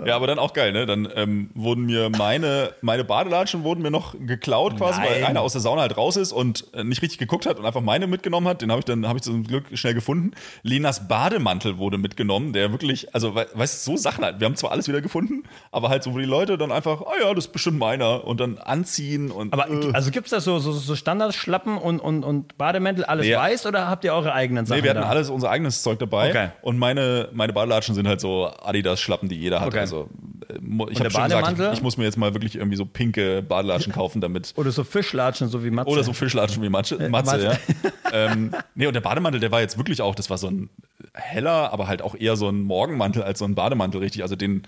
[0.05, 0.85] Ja, aber dann auch geil, ne?
[0.85, 5.31] Dann ähm, wurden mir meine, meine Badelatschen wurden mir noch geklaut quasi, weil Nein.
[5.31, 7.81] einer aus der Sauna halt raus ist und äh, nicht richtig geguckt hat und einfach
[7.81, 8.61] meine mitgenommen hat.
[8.61, 10.31] Den habe ich dann habe ich zum Glück schnell gefunden.
[10.63, 14.39] Lenas Bademantel wurde mitgenommen, der wirklich, also we weißt du, so Sachen halt.
[14.39, 17.21] Wir haben zwar alles wieder gefunden, aber halt so, wo die Leute dann einfach, ah
[17.21, 19.91] ja, das ist bestimmt meiner und dann anziehen und Aber äh.
[19.91, 23.35] also gibt es da so, so, so Standardschlappen und, und, und Bademäntel, alles Nee.
[23.35, 24.79] weiß oder habt ihr eure eigenen Sachen?
[24.79, 25.09] Nee, wir hatten da?
[25.09, 26.29] alles unser eigenes Zeug dabei.
[26.29, 26.49] Okay.
[26.61, 29.67] Und meine, meine Badelatschen sind halt so Adidas-Schlappen, die jeder hat.
[29.67, 29.80] Okay.
[29.81, 30.09] Also,
[30.47, 30.55] äh,
[30.91, 34.21] ich habe schon gesagt, ich, muss mir jetzt mal wirklich irgendwie so pinke Badelatschen kaufen,
[34.21, 34.53] damit.
[34.57, 35.89] Oder so Fischlatschen, so wie Matze.
[35.89, 37.59] Oder so Fischlatschen wie Matze, Matze Matze.
[37.83, 37.91] ja.
[38.31, 40.69] ähm, nee, und der Bademantel, der war jetzt wirklich auch, das war so ein
[41.13, 44.23] heller, aber halt auch eher so ein Morgenmantel als so ein Bademantel, richtig.
[44.23, 44.63] Also den,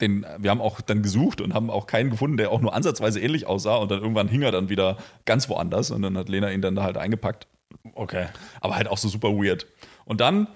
[0.00, 3.20] den, wir haben auch dann gesucht und haben auch keinen gefunden, der auch nur ansatzweise
[3.20, 3.76] ähnlich aussah.
[3.76, 6.74] Und dann irgendwann hing er dann wieder ganz woanders und dann hat Lena ihn dann
[6.74, 7.46] da halt eingepackt.
[7.94, 8.26] Okay.
[8.60, 9.66] Aber halt auch so super weird.
[10.04, 10.48] Und dann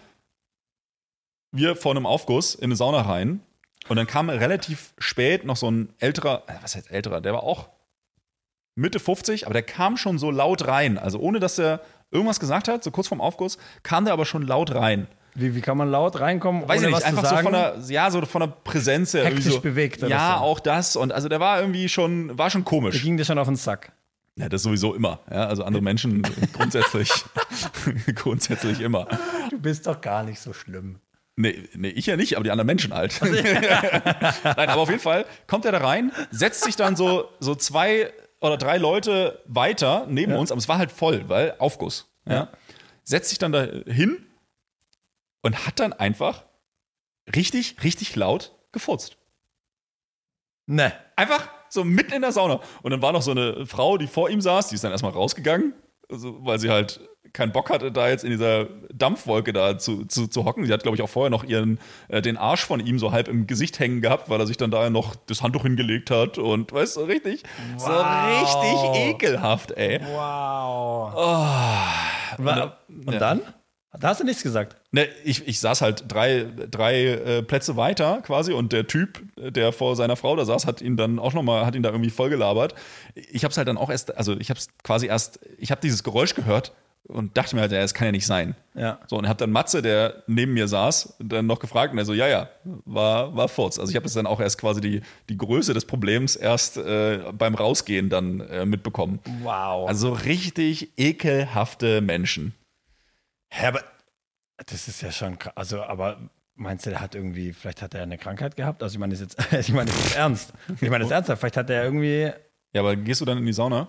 [1.53, 3.41] wir vor einem Aufguss in eine Sauna rein
[3.89, 7.43] und dann kam relativ spät noch so ein älterer, äh, was heißt älterer, der war
[7.43, 7.68] auch
[8.74, 10.99] Mitte 50, aber der kam schon so laut rein.
[10.99, 11.80] Also ohne, dass er
[12.11, 15.09] irgendwas gesagt hat, so kurz vorm Aufguss, kam der aber schon laut rein.
[15.35, 18.20] Wie, wie kann man laut reinkommen, Weiß ich nicht, einfach so von der, ja, so
[18.26, 19.24] von der Präsenz her.
[19.24, 20.45] Hektisch so, bewegt Ja, so.
[20.45, 20.95] auch das.
[20.97, 23.03] Und also der war irgendwie schon, war schon Der komisch.
[23.03, 23.93] ging dir schon auf den Sack.
[24.37, 25.20] Ja, das sowieso immer.
[25.30, 26.22] Ja, also andere Menschen
[26.53, 27.11] grundsätzlich,
[28.14, 29.07] grundsätzlich immer.
[29.51, 30.99] Du bist doch gar nicht so schlimm.
[31.37, 33.18] Nee, nee, ich ja nicht, aber die anderen Menschen halt.
[33.22, 38.12] Nein, aber auf jeden Fall kommt er da rein, setzt sich dann so, so zwei
[38.41, 42.12] oder drei Leute weiter neben uns, aber es war halt voll, weil Aufguss.
[42.26, 42.49] Ja.
[43.05, 44.26] Setzt sich dann da hin
[45.43, 46.45] und hat dann einfach
[47.35, 49.16] richtig, richtig laut gefurzt.
[50.66, 50.93] Ne.
[51.16, 52.61] Einfach so mitten in der Sauna.
[52.83, 55.12] Und dann war noch so eine Frau, die vor ihm saß, die ist dann erstmal
[55.12, 55.74] rausgegangen,
[56.13, 57.01] also, weil sie halt
[57.33, 60.67] keinen Bock hatte, da jetzt in dieser Dampfwolke da zu, zu, zu hocken.
[60.67, 63.27] Sie hat, glaube ich, auch vorher noch ihren, äh, den Arsch von ihm so halb
[63.29, 66.73] im Gesicht hängen gehabt, weil er sich dann da noch das Handtuch hingelegt hat und
[66.73, 67.43] weißt du, so richtig,
[67.79, 70.01] so richtig ekelhaft, ey.
[70.13, 71.15] Wow.
[72.39, 72.73] und, dann-
[73.07, 73.19] und ja.
[73.99, 74.76] Da hast du nichts gesagt.
[74.90, 79.72] Ne, ich, ich saß halt drei, drei äh, Plätze weiter quasi und der Typ, der
[79.72, 82.74] vor seiner Frau da saß, hat ihn dann auch nochmal, hat ihn da irgendwie vollgelabert.
[83.14, 86.34] Ich hab's halt dann auch erst, also ich hab's quasi erst, ich habe dieses Geräusch
[86.34, 86.72] gehört
[87.05, 88.55] und dachte mir halt, ja, das kann ja nicht sein.
[88.74, 88.99] Ja.
[89.09, 92.14] So, und hab dann Matze, der neben mir saß, dann noch gefragt und er so,
[92.14, 93.78] ja, ja, war, war Furz.
[93.78, 97.18] Also ich habe das dann auch erst quasi die, die Größe des Problems erst äh,
[97.32, 99.20] beim Rausgehen dann äh, mitbekommen.
[99.43, 99.88] Wow.
[99.88, 102.55] Also so richtig ekelhafte Menschen.
[103.55, 103.84] Hä, aber
[104.64, 105.55] das ist ja schon krass.
[105.57, 106.16] Also, aber
[106.55, 108.82] meinst du, der hat irgendwie, vielleicht hat er eine Krankheit gehabt?
[108.82, 110.55] Also, ich meine, das ist jetzt, ich meine, das ist ernst.
[110.80, 111.40] Ich meine, das ist ernsthaft.
[111.40, 112.32] Vielleicht hat er irgendwie,
[112.72, 113.88] Ja, aber gehst du dann in die Sauna?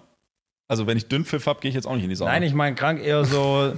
[0.67, 2.31] Also, wenn ich Dünnpfiff habe, gehe ich jetzt auch nicht in die Sauna.
[2.31, 3.73] nein, ich meine, krank eher so,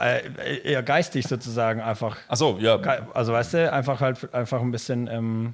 [0.00, 2.16] äh, eher geistig sozusagen einfach.
[2.28, 2.76] Ach so, ja.
[3.12, 5.52] Also, weißt du, einfach halt, einfach ein bisschen, ähm,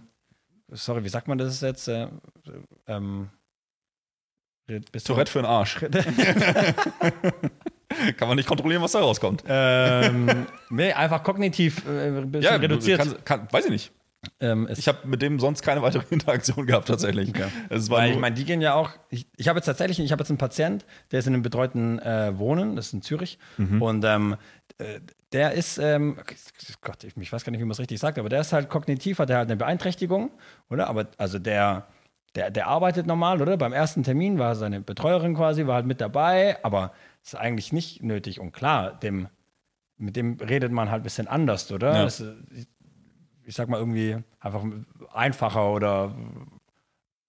[0.70, 1.88] sorry, wie sagt man das jetzt?
[1.88, 2.06] Äh,
[2.86, 3.28] ähm,
[5.04, 5.80] Tourette für den Arsch.
[8.16, 9.45] Kann man nicht kontrollieren, was da rauskommt.
[9.49, 12.99] Ähm, nee, einfach kognitiv äh, bisschen Ja, reduziert.
[13.01, 13.93] Kann, kann, weiß ich nicht.
[14.41, 17.32] ähm, Ich habe mit dem sonst keine weitere Interaktion gehabt, tatsächlich.
[17.39, 18.91] War Weil ich meine, die gehen ja auch.
[19.09, 21.99] Ich, ich habe jetzt tatsächlich, ich habe jetzt einen Patient, der ist in einem betreuten
[22.01, 23.39] äh, Wohnen, das ist in Zürich.
[23.57, 23.80] Mhm.
[23.80, 24.36] Und ähm,
[24.78, 25.01] äh,
[25.32, 26.16] der ist, ähm,
[26.82, 28.68] Gott, ich, ich weiß gar nicht, wie man es richtig sagt, aber der ist halt
[28.68, 30.30] kognitiv, hat er halt eine Beeinträchtigung,
[30.70, 30.89] oder?
[30.89, 31.86] Aber also der,
[32.34, 33.57] der, der arbeitet normal, oder?
[33.57, 36.93] Beim ersten Termin war seine Betreuerin quasi, war halt mit dabei, aber
[37.29, 38.41] ist eigentlich nicht nötig.
[38.41, 39.29] Und klar, dem,
[39.97, 41.95] mit dem redet man halt ein bisschen anders, oder?
[41.95, 42.05] Ja.
[42.05, 42.66] Das, ich,
[43.45, 44.64] ich sag mal irgendwie einfach
[45.12, 46.14] einfacher oder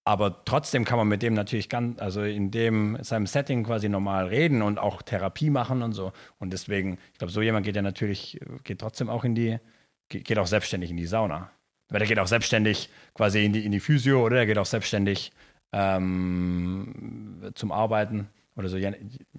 [0.05, 4.27] aber trotzdem kann man mit dem natürlich ganz, also in dem seinem Setting quasi normal
[4.27, 6.13] reden und auch Therapie machen und so.
[6.39, 9.59] Und deswegen, ich glaube, so jemand geht ja natürlich, geht trotzdem auch in die,
[10.07, 11.51] ge- geht auch selbstständig in die Sauna.
[11.89, 14.65] Weil der geht auch selbstständig quasi in die, in die Physio oder der geht auch
[14.65, 15.31] selbstständig
[15.73, 18.29] ähm, zum Arbeiten
[18.59, 18.93] oder so, je,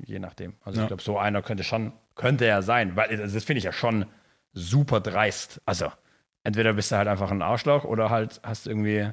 [0.05, 0.55] je nachdem.
[0.65, 0.85] Also Ja.
[0.85, 3.73] ich glaube, so einer könnte schon, könnte er sein, weil also das finde ich ja
[3.73, 4.07] schon
[4.53, 5.61] super dreist.
[5.67, 5.93] Also
[6.43, 9.09] entweder bist du halt einfach ein Arschloch oder halt hast irgendwie,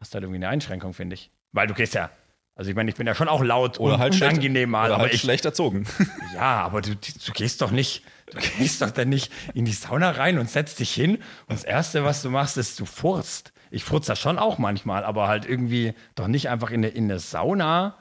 [0.00, 1.30] hast halt irgendwie eine Einschränkung, finde ich.
[1.52, 2.10] Weil du gehst ja,
[2.54, 4.86] also ich meine, ich bin ja schon auch laut oder und halt schlecht, unangenehm mal,
[4.86, 5.86] oder aber halt ich, schlecht erzogen.
[6.34, 10.10] ja, aber du, du gehst doch nicht, du gehst doch dann nicht in die Sauna
[10.10, 13.52] rein und setzt dich hin und das Erste, was du machst, ist, du furzt.
[13.70, 17.04] Ich furze das schon auch manchmal, aber halt irgendwie doch nicht einfach in eine, in
[17.04, 17.96] eine Sauna.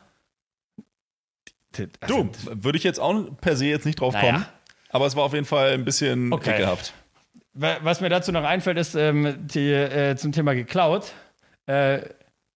[2.01, 4.31] Also, Du, würde ich jetzt auch per se jetzt nicht drauf Naja.
[4.31, 4.45] kommen.
[4.89, 6.51] Aber es war auf jeden Fall ein bisschen Okay.
[6.55, 6.93] ekelhaft.
[7.53, 11.13] Wa- Was mir dazu noch einfällt, ist ähm, die, äh, zum Thema geklaut.
[11.67, 11.99] Äh,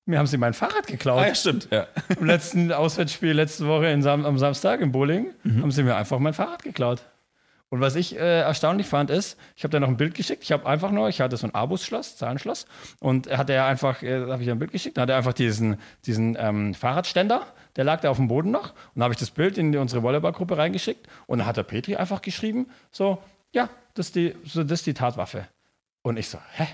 [0.05, 1.19] mir haben sie mein Fahrrad geklaut.
[1.23, 1.67] Ah, ja, stimmt.
[1.71, 1.87] Ja.
[2.19, 5.27] Im letzten Auswärtsspiel letzte Woche Sam am Samstag im Bowling
[5.61, 7.01] haben sie mir einfach mein Fahrrad geklaut.
[7.71, 10.41] Und was ich äh, erstaunlich fand, ist, ich habe da noch ein Bild geschickt.
[10.43, 12.65] Ich habe einfach nur, ich hatte so ein Abus-Schloss, Zahlenschloss,
[12.99, 15.33] und er hat er einfach, äh, habe ich ein Bild geschickt, dann hat er einfach
[15.33, 17.45] diesen, diesen ähm, Fahrradständer,
[17.79, 20.57] der lag da auf dem Boden noch, und habe ich das Bild in unsere Volleyballgruppe
[20.57, 23.23] reingeschickt, und dann hat der Petri einfach geschrieben, so,
[23.53, 25.47] ja, das ist die, so, das ist die Tatwaffe.
[26.01, 26.67] Und ich so, hä?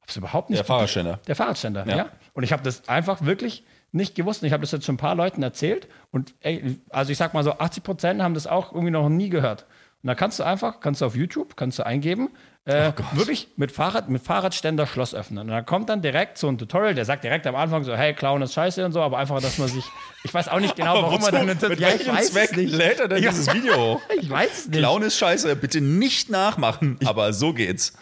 [0.00, 0.60] Hab's überhaupt nicht.
[0.60, 1.20] Der Fahrradständer.
[1.26, 1.96] Der Fahrradständer, ja.
[1.96, 2.08] Ja.
[2.32, 4.42] Und ich habe das einfach wirklich nicht gewusst.
[4.42, 5.88] Und ich habe das jetzt schon ein paar Leuten erzählt.
[6.10, 9.28] Und ey, also ich sag mal so, 80 Prozent haben das auch irgendwie noch nie
[9.28, 9.66] gehört.
[10.06, 12.28] Und da kannst du einfach, kannst du auf YouTube, kannst du eingeben,
[12.64, 15.40] äh, wirklich mit Fahrrad, mit Fahrradständer Schloss öffnen.
[15.40, 18.14] Und dann kommt dann direkt so ein Tutorial, der sagt direkt am Anfang so, hey,
[18.14, 19.84] Clown ist scheiße und so, aber einfach, dass man sich,
[20.22, 22.72] ich weiß auch nicht genau, warum man dann mit ja, ich welchem Zweck nicht.
[22.72, 23.30] lädt er denn Ja.
[23.30, 24.00] dieses Video hoch?
[24.20, 24.78] Ich weiß es nicht.
[24.78, 27.94] Clown ist scheiße, bitte nicht nachmachen, aber so geht's.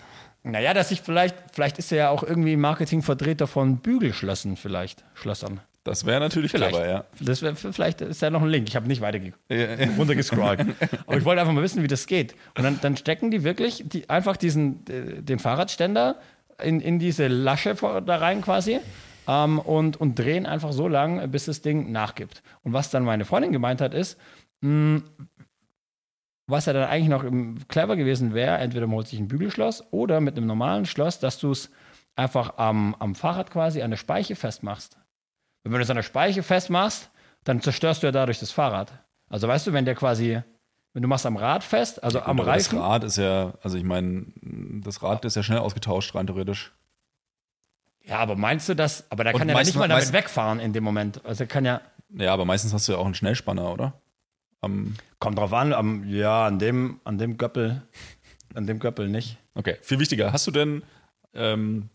[0.43, 5.63] Naja, dass ich vielleicht, vielleicht ist er ja auch irgendwie Marketingvertreter von Bügelschlössern, vielleicht, Schlössern.
[5.85, 6.75] Das wäre natürlich Vielleicht.
[6.75, 7.05] clever, ja.
[7.21, 8.69] Das wär, vielleicht ist da noch ein Link.
[8.69, 9.21] Ich habe nicht weiter
[9.99, 10.61] runtergescrollt.
[11.07, 12.35] Aber ich wollte einfach mal wissen, wie das geht.
[12.57, 16.19] Und dann, dann stecken die wirklich die, einfach diesen, äh, den Fahrradständer
[16.63, 18.81] in, in diese Lasche da rein quasi
[19.29, 22.43] ähm, und, und drehen einfach so lang, bis das Ding nachgibt.
[22.63, 24.19] Und was dann meine Freundin gemeint hat, ist,
[24.63, 25.03] mh,
[26.47, 27.25] was ja dann eigentlich noch
[27.69, 31.39] clever gewesen wäre, entweder man holt sich ein Bügelschloss oder mit einem normalen Schloss, dass
[31.39, 31.71] du es
[32.17, 34.99] einfach am, am Fahrrad quasi an der Speiche festmachst.
[35.65, 37.11] Und wenn du es an der Speiche festmachst,
[37.45, 38.93] dann zerstörst du ja dadurch das Fahrrad.
[39.29, 40.41] Also weißt du, wenn der quasi,
[40.93, 42.79] wenn du machst am Rad fest, also am Aber das Reifen.
[42.79, 44.27] Rad ist ja, also ich meine,
[44.83, 46.73] das Rad ist ja schnell ausgetauscht, rein theoretisch.
[48.05, 49.11] Ja, aber meinst du das?
[49.11, 51.25] Aber der Und kann ja dann meist- nicht mal damit wegfahren in dem Moment.
[51.25, 54.01] Also er kann ja, Ja, aber meistens hast du ja auch einen Schnellspanner, oder?
[54.61, 57.83] Am, kommt drauf an, am, ja, an dem, an dem Göppel,
[58.55, 59.39] an dem Göppel nicht.
[59.55, 60.33] okay, viel wichtiger.
[60.33, 60.83] Hast du denn
[61.35, 61.89] ähm,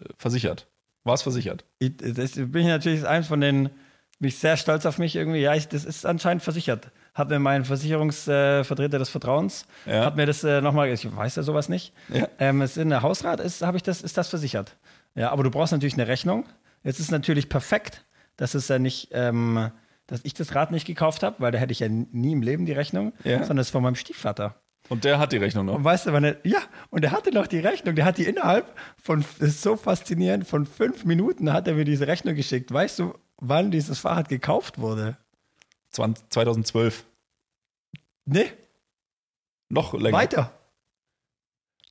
[0.00, 0.68] äh, versichert?
[1.06, 1.64] War es versichert?
[1.78, 3.70] Ich, das bin ich natürlich eins von den,
[4.18, 5.38] bin ich sehr stolz auf mich irgendwie.
[5.40, 6.90] Ja, ich, das ist anscheinend versichert.
[7.14, 10.04] Hat mir mein Versicherungsvertreter des Vertrauens, Ja.
[10.04, 11.92] hat mir das äh, nochmal, ich weiß ja sowas nicht.
[12.12, 12.28] Ja.
[12.38, 14.76] Ähm, es ist in der Hausrat, ist, habe ich das, ist das versichert.
[15.14, 16.44] Ja, aber du brauchst natürlich eine Rechnung.
[16.84, 18.04] Jetzt ist natürlich perfekt,
[18.36, 19.70] dass es ja nicht, ähm,
[20.06, 22.66] dass ich das Rad nicht gekauft habe, weil da hätte ich ja nie im Leben
[22.66, 23.38] die Rechnung, Ja.
[23.38, 24.56] sondern es ist von meinem Stiefvater.
[24.88, 25.74] Und der hat die Rechnung noch.
[25.74, 26.60] Und weißt du, wann er, ja,
[26.90, 28.72] und er hatte noch die Rechnung, der hat die innerhalb
[29.02, 32.72] von, das ist so faszinierend, von fünf Minuten hat er mir diese Rechnung geschickt.
[32.72, 35.16] Weißt du, wann dieses Fahrrad gekauft wurde?
[35.90, 37.04] 20, 2012.
[38.26, 38.52] Nee,
[39.68, 40.16] Noch länger.
[40.16, 40.52] weiter.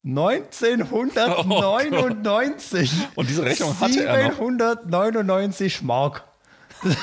[0.06, 2.92] 1999.
[3.16, 4.38] Und diese Rechnung hatte er noch.
[4.38, 6.24] 799 Mark.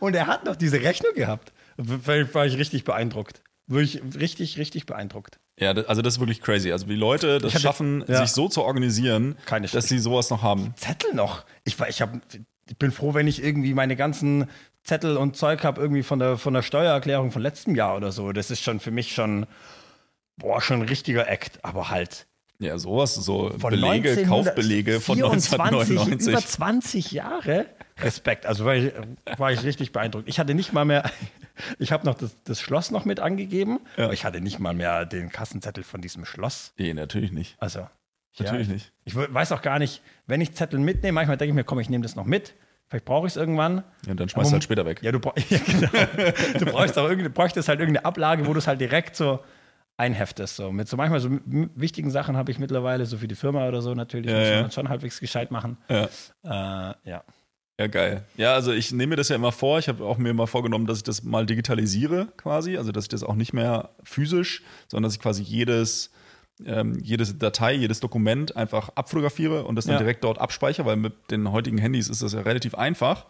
[0.00, 1.52] und er hat noch diese Rechnung gehabt.
[1.78, 3.40] War ich richtig beeindruckt.
[3.66, 5.38] Wirklich richtig, richtig beeindruckt.
[5.58, 6.70] Ja, also das ist wirklich crazy.
[6.70, 8.20] Also wie Leute das hatte- schaffen, ja.
[8.20, 9.36] sich so zu organisieren,
[9.72, 10.72] dass sie sowas noch haben.
[10.76, 11.44] Zettel noch.
[11.64, 12.12] Ich, ich, hab,
[12.68, 14.48] ich bin froh, wenn ich irgendwie meine ganzen
[14.84, 18.32] Zettel und Zeug habe, irgendwie von der, von der Steuererklärung von letztem Jahr oder so.
[18.32, 19.46] Das ist schon für mich schon,
[20.36, 21.64] boah, schon ein richtiger Act.
[21.64, 22.26] Aber halt
[22.58, 26.46] Ja, sowas, so von Belege, 1924, Kaufbelege von Über 1999.
[26.46, 27.66] 20 Jahre.
[27.98, 28.46] Respekt.
[28.46, 28.92] Also war ich,
[29.38, 30.28] war ich richtig beeindruckt.
[30.28, 31.10] Ich hatte nicht mal mehr,
[31.78, 34.04] ich habe noch das, das Schloss noch mit angegeben, Ja.
[34.04, 36.72] aber ich hatte nicht mal mehr den Kassenzettel von diesem Schloss.
[36.78, 37.56] Nee, natürlich nicht.
[37.58, 37.86] Also,
[38.38, 38.92] Natürlich ja, nicht.
[39.04, 41.80] Ich we- weiß auch gar nicht, wenn ich Zettel mitnehme, manchmal denke ich mir, komm,
[41.80, 42.54] ich nehme das noch mit.
[42.88, 43.82] Vielleicht brauche ich es irgendwann.
[44.06, 45.02] Ja, dann schmeißt du halt später weg.
[45.02, 45.88] Ja, du, ja, genau.
[46.58, 49.40] du brauchst auch irgende, bräuchtest halt irgendeine Ablage, wo du es halt direkt so
[49.96, 50.56] einheftest.
[50.56, 50.72] So.
[50.72, 53.94] Mit so manchmal so wichtigen Sachen habe ich mittlerweile, so für die Firma oder so
[53.94, 54.62] natürlich, Ja, muss ja.
[54.62, 55.78] man schon halbwegs gescheit machen.
[55.88, 56.04] Ja.
[56.44, 57.24] Äh, ja.
[57.78, 58.24] Ja, geil.
[58.38, 59.78] Ja, also ich nehme mir das ja immer vor.
[59.78, 62.78] Ich habe auch mir mal vorgenommen, dass ich das mal digitalisiere quasi.
[62.78, 66.10] Also, dass ich das auch nicht mehr physisch, sondern dass ich quasi jedes,
[66.64, 69.98] ähm, jedes Datei, jedes Dokument einfach abfotografiere und das dann Ja.
[69.98, 73.26] direkt dort abspeichere, weil mit den heutigen Handys ist das ja relativ einfach.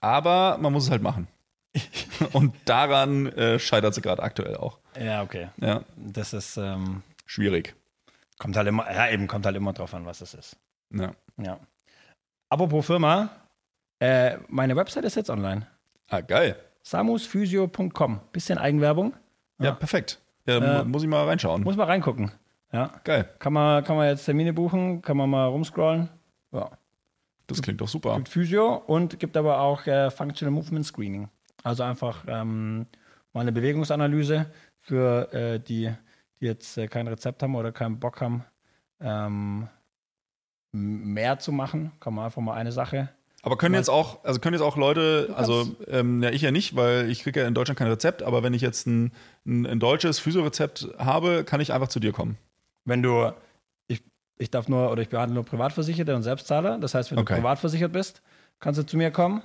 [0.00, 1.28] Aber man muss es halt machen.
[2.32, 4.78] und daran äh, scheitert sie gerade aktuell auch.
[5.00, 5.48] Ja, okay.
[5.58, 7.74] Ja, Das ist, ähm, schwierig.
[8.38, 10.56] kommt halt immer, ja, eben kommt halt immer drauf an, was es ist.
[10.92, 11.12] Ja.
[11.38, 11.58] Ja.
[12.48, 13.30] Apropos Firma,
[13.98, 15.66] äh, meine Website ist jetzt online.
[16.08, 16.56] Ah, geil.
[16.82, 18.20] samusphysio.com.
[18.32, 19.14] Bisschen Eigenwerbung.
[19.58, 20.20] Ja, perfekt.
[20.46, 21.62] Ja, Äh, mu- muss ich mal reinschauen.
[21.64, 22.30] Muss mal reingucken.
[22.72, 22.92] Ja.
[23.04, 23.28] Geil.
[23.38, 26.08] Kann man, kann man jetzt Termine buchen, kann man mal rumscrollen.
[26.52, 26.70] Ja.
[27.48, 28.14] Das klingt doch super.
[28.16, 31.28] Gibt Physio und gibt aber auch äh, Functional Movement Screening.
[31.64, 32.86] Also einfach ähm,
[33.32, 34.46] mal eine Bewegungsanalyse
[34.86, 35.92] für äh, die,
[36.40, 38.44] die jetzt äh, kein Rezept haben oder keinen Bock haben,
[39.00, 39.68] ähm,
[40.72, 41.92] mehr zu machen.
[42.00, 43.08] Kann man einfach mal eine Sache.
[43.42, 46.74] Aber können jetzt auch, also können jetzt auch Leute, also ähm, ja, ich ja nicht,
[46.74, 49.12] weil ich kriege ja in Deutschland kein Rezept, aber wenn ich jetzt ein,
[49.46, 52.38] ein, ein deutsches Physiorezept habe, kann ich einfach zu dir kommen.
[52.84, 53.30] Wenn du,
[53.86, 54.02] ich,
[54.38, 56.78] ich darf nur oder ich behandle nur Privatversicherte und Selbstzahler.
[56.78, 57.34] Das heißt, wenn Okay.
[57.34, 58.20] du privat versichert bist,
[58.58, 59.42] kannst du zu mir kommen.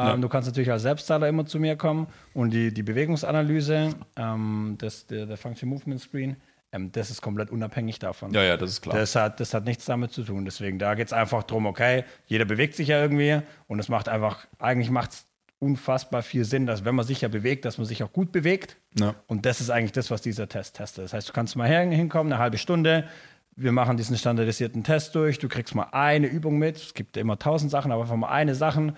[0.00, 0.16] Ähm, Ja.
[0.16, 5.06] Du kannst natürlich als Selbstzahler immer zu mir kommen und die, die Bewegungsanalyse, ähm, das,
[5.06, 6.36] der, der Function Movement Screen,
[6.72, 8.32] ähm, das ist komplett unabhängig davon.
[8.32, 8.96] Ja, ja, das ist klar.
[8.96, 10.44] Das hat, das hat nichts damit zu tun.
[10.44, 14.08] Deswegen, da geht es einfach darum, okay, jeder bewegt sich ja irgendwie und es macht
[14.08, 15.24] einfach, eigentlich macht es
[15.60, 18.76] unfassbar viel Sinn, dass wenn man sich ja bewegt, dass man sich auch gut bewegt.
[18.98, 19.14] Ja.
[19.26, 21.04] Und das ist eigentlich das, was dieser Test testet.
[21.04, 23.08] Das heißt, du kannst mal hin- hinkommen, eine halbe Stunde.
[23.56, 25.40] Wir machen diesen standardisierten Test durch.
[25.40, 26.76] Du kriegst mal eine Übung mit.
[26.76, 28.94] Es gibt immer tausend Sachen, aber einfach mal eine Sache.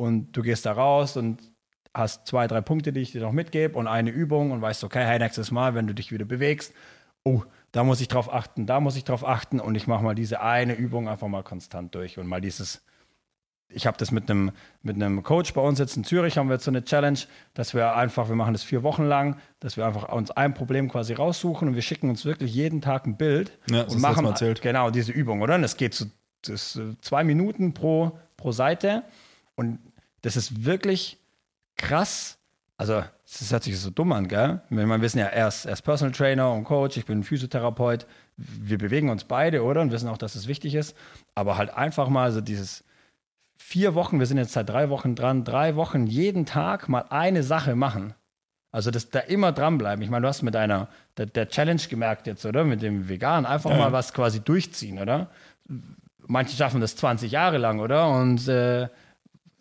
[0.00, 1.42] Und du gehst da raus und
[1.92, 5.04] hast zwei, drei Punkte, die ich dir noch mitgebe und eine Übung und weißt, okay,
[5.04, 6.72] hey, nächstes Mal, wenn du dich wieder bewegst,
[7.22, 7.42] oh,
[7.72, 10.40] da muss ich drauf achten, da muss ich drauf achten und ich mache mal diese
[10.40, 12.82] eine Übung einfach mal konstant durch und mal dieses
[13.68, 16.54] ich habe das mit einem mit einem Coach bei uns jetzt in Zürich haben wir
[16.54, 17.18] jetzt so eine Challenge,
[17.52, 20.88] dass wir einfach, wir machen das vier Wochen lang, dass wir einfach uns ein Problem
[20.88, 24.90] quasi raussuchen und wir schicken uns wirklich jeden Tag ein Bild Ja, und machen genau
[24.90, 25.56] diese Übung, oder?
[25.56, 26.06] Und das geht so
[26.42, 29.04] das äh, zwei Minuten pro pro Seite
[29.54, 29.78] und
[30.22, 31.18] das ist wirklich
[31.76, 32.38] krass.
[32.76, 33.02] Also,
[33.38, 34.60] das hört sich so dumm an, gell?
[34.70, 38.06] Wir wir wissen ja, er ist, er ist Personal Trainer und Coach, ich bin Physiotherapeut.
[38.36, 39.82] Wir bewegen uns beide, oder?
[39.82, 40.96] Und wissen auch, dass es wichtig ist.
[41.34, 42.84] Aber halt einfach mal so dieses
[43.56, 47.42] vier Wochen, wir sind jetzt seit drei Wochen dran, drei Wochen jeden Tag mal eine
[47.42, 48.14] Sache machen.
[48.72, 50.02] Also das da immer dranbleiben.
[50.02, 52.64] Ich meine, du hast mit einer, der, der Challenge gemerkt jetzt, oder?
[52.64, 53.76] Mit dem Vegan, einfach ja.
[53.76, 55.28] mal was quasi durchziehen, oder?
[56.26, 58.08] Manche schaffen das 20 Jahre lang, oder?
[58.08, 58.88] Und äh,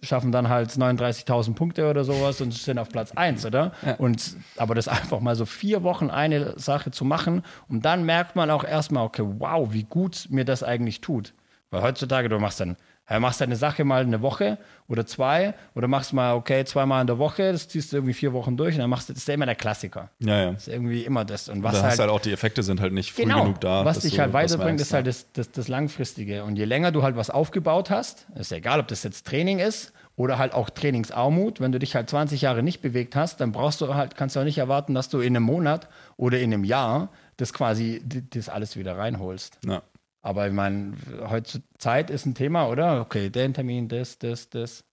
[0.02, 3.74] schaffen dann halt 39.000 Punkte oder sowas und sind auf Platz 1, oder?
[3.98, 8.36] Und, aber das einfach mal so vier Wochen eine Sache zu machen und dann merkt
[8.36, 11.34] man auch erstmal, okay, wow, wie gut mir das eigentlich tut.
[11.72, 12.78] Weil heutzutage, du machst dann,
[13.10, 14.58] ja, machst deine Sache mal eine Woche
[14.88, 18.34] oder zwei oder machst mal, okay, zweimal in der Woche, das ziehst du irgendwie vier
[18.34, 20.10] Wochen durch und dann machst du, das ist ja immer der Klassiker.
[20.20, 20.52] ja, ja.
[20.52, 21.50] Das ist irgendwie immer das.
[21.50, 23.62] Und was Da halt, hast halt auch die Effekte sind halt nicht früh genau, genug
[23.62, 23.84] da.
[23.84, 26.44] was dich halt weiterbringt, ist halt das, das, das Langfristige.
[26.44, 29.60] Und je länger du halt was aufgebaut hast, ist ja egal, ob das jetzt Training
[29.60, 33.52] ist oder halt auch Trainingsarmut, wenn du dich halt 20 Jahre nicht bewegt hast, dann
[33.52, 35.88] brauchst du halt, kannst du auch nicht erwarten, dass du in einem Monat
[36.18, 39.60] oder in einem Jahr das quasi, das alles wieder reinholst.
[39.66, 39.82] Ja.
[40.30, 40.94] Aber ich meine,
[41.28, 43.02] heute Zeit ist ein Thema, oder?
[43.02, 44.84] Okay, den Termin, das, das, das.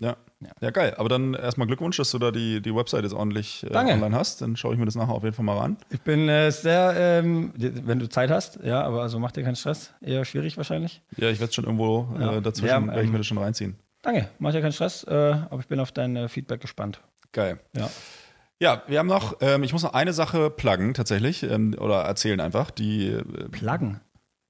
[0.00, 0.16] Ja.
[0.40, 0.50] Ja.
[0.60, 0.70] ja.
[0.70, 0.94] geil.
[0.96, 4.42] Aber dann erstmal Glückwunsch, dass du da die, die Website jetzt ordentlich äh, online hast.
[4.42, 5.76] Dann schaue ich mir das nachher auf jeden Fall mal ran.
[5.90, 9.56] Ich bin äh, sehr, ähm, wenn du Zeit hast, ja, aber also mach dir keinen
[9.56, 9.92] Stress.
[10.00, 11.02] Eher schwierig wahrscheinlich.
[11.16, 12.36] Ja, ich werde schon irgendwo Ja.
[12.36, 13.74] äh, dazwischen, Ja, werde ich ähm, mir das schon reinziehen.
[14.02, 15.10] Danke, mach dir keinen Stress, äh,
[15.50, 17.00] aber ich bin auf dein äh, Feedback gespannt.
[17.32, 17.58] Geil.
[17.76, 17.90] Ja.
[18.58, 22.40] Ja, wir haben noch, ähm, ich muss noch eine Sache pluggen tatsächlich ähm, oder erzählen
[22.40, 22.70] einfach.
[22.70, 24.00] Die, äh, Pluggen.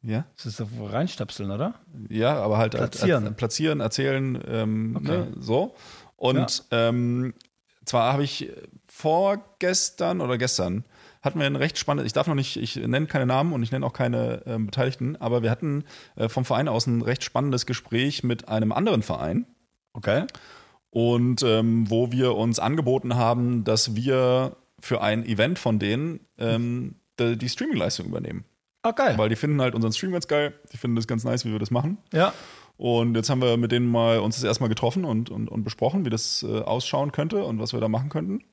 [0.06, 1.74] Ja, Das ist so reinstöpseln, oder?
[2.08, 3.26] ja, aber halt Platzieren.
[3.26, 5.08] Äh, platzieren, erzählen, ähm, Okay.
[5.18, 5.74] ne, so.
[6.16, 7.34] Und ähm,
[7.84, 8.50] zwar habe ich
[8.88, 10.84] vorgestern oder gestern
[11.22, 13.72] hatten wir ein recht spannendes, ich darf noch nicht, ich nenne keine Namen und ich
[13.72, 15.84] nenne auch keine ähm, Beteiligten, aber wir hatten
[16.14, 19.46] äh, vom Verein aus ein recht spannendes Gespräch mit einem anderen Verein.
[19.92, 20.24] Okay.
[20.90, 26.96] und ähm, wo wir uns angeboten haben, dass wir für ein Event von denen ähm,
[27.18, 28.44] die, die Streaming-Leistung übernehmen.
[28.86, 29.18] Ah, geil.
[29.18, 31.58] Weil die finden halt unseren Stream ganz geil, die finden das ganz nice, wie wir
[31.58, 31.98] das machen.
[32.12, 32.32] Ja.
[32.76, 36.04] Und jetzt haben wir mit denen mal uns das erstmal getroffen und, und, und besprochen,
[36.04, 38.44] wie das äh, ausschauen könnte und was wir da machen könnten.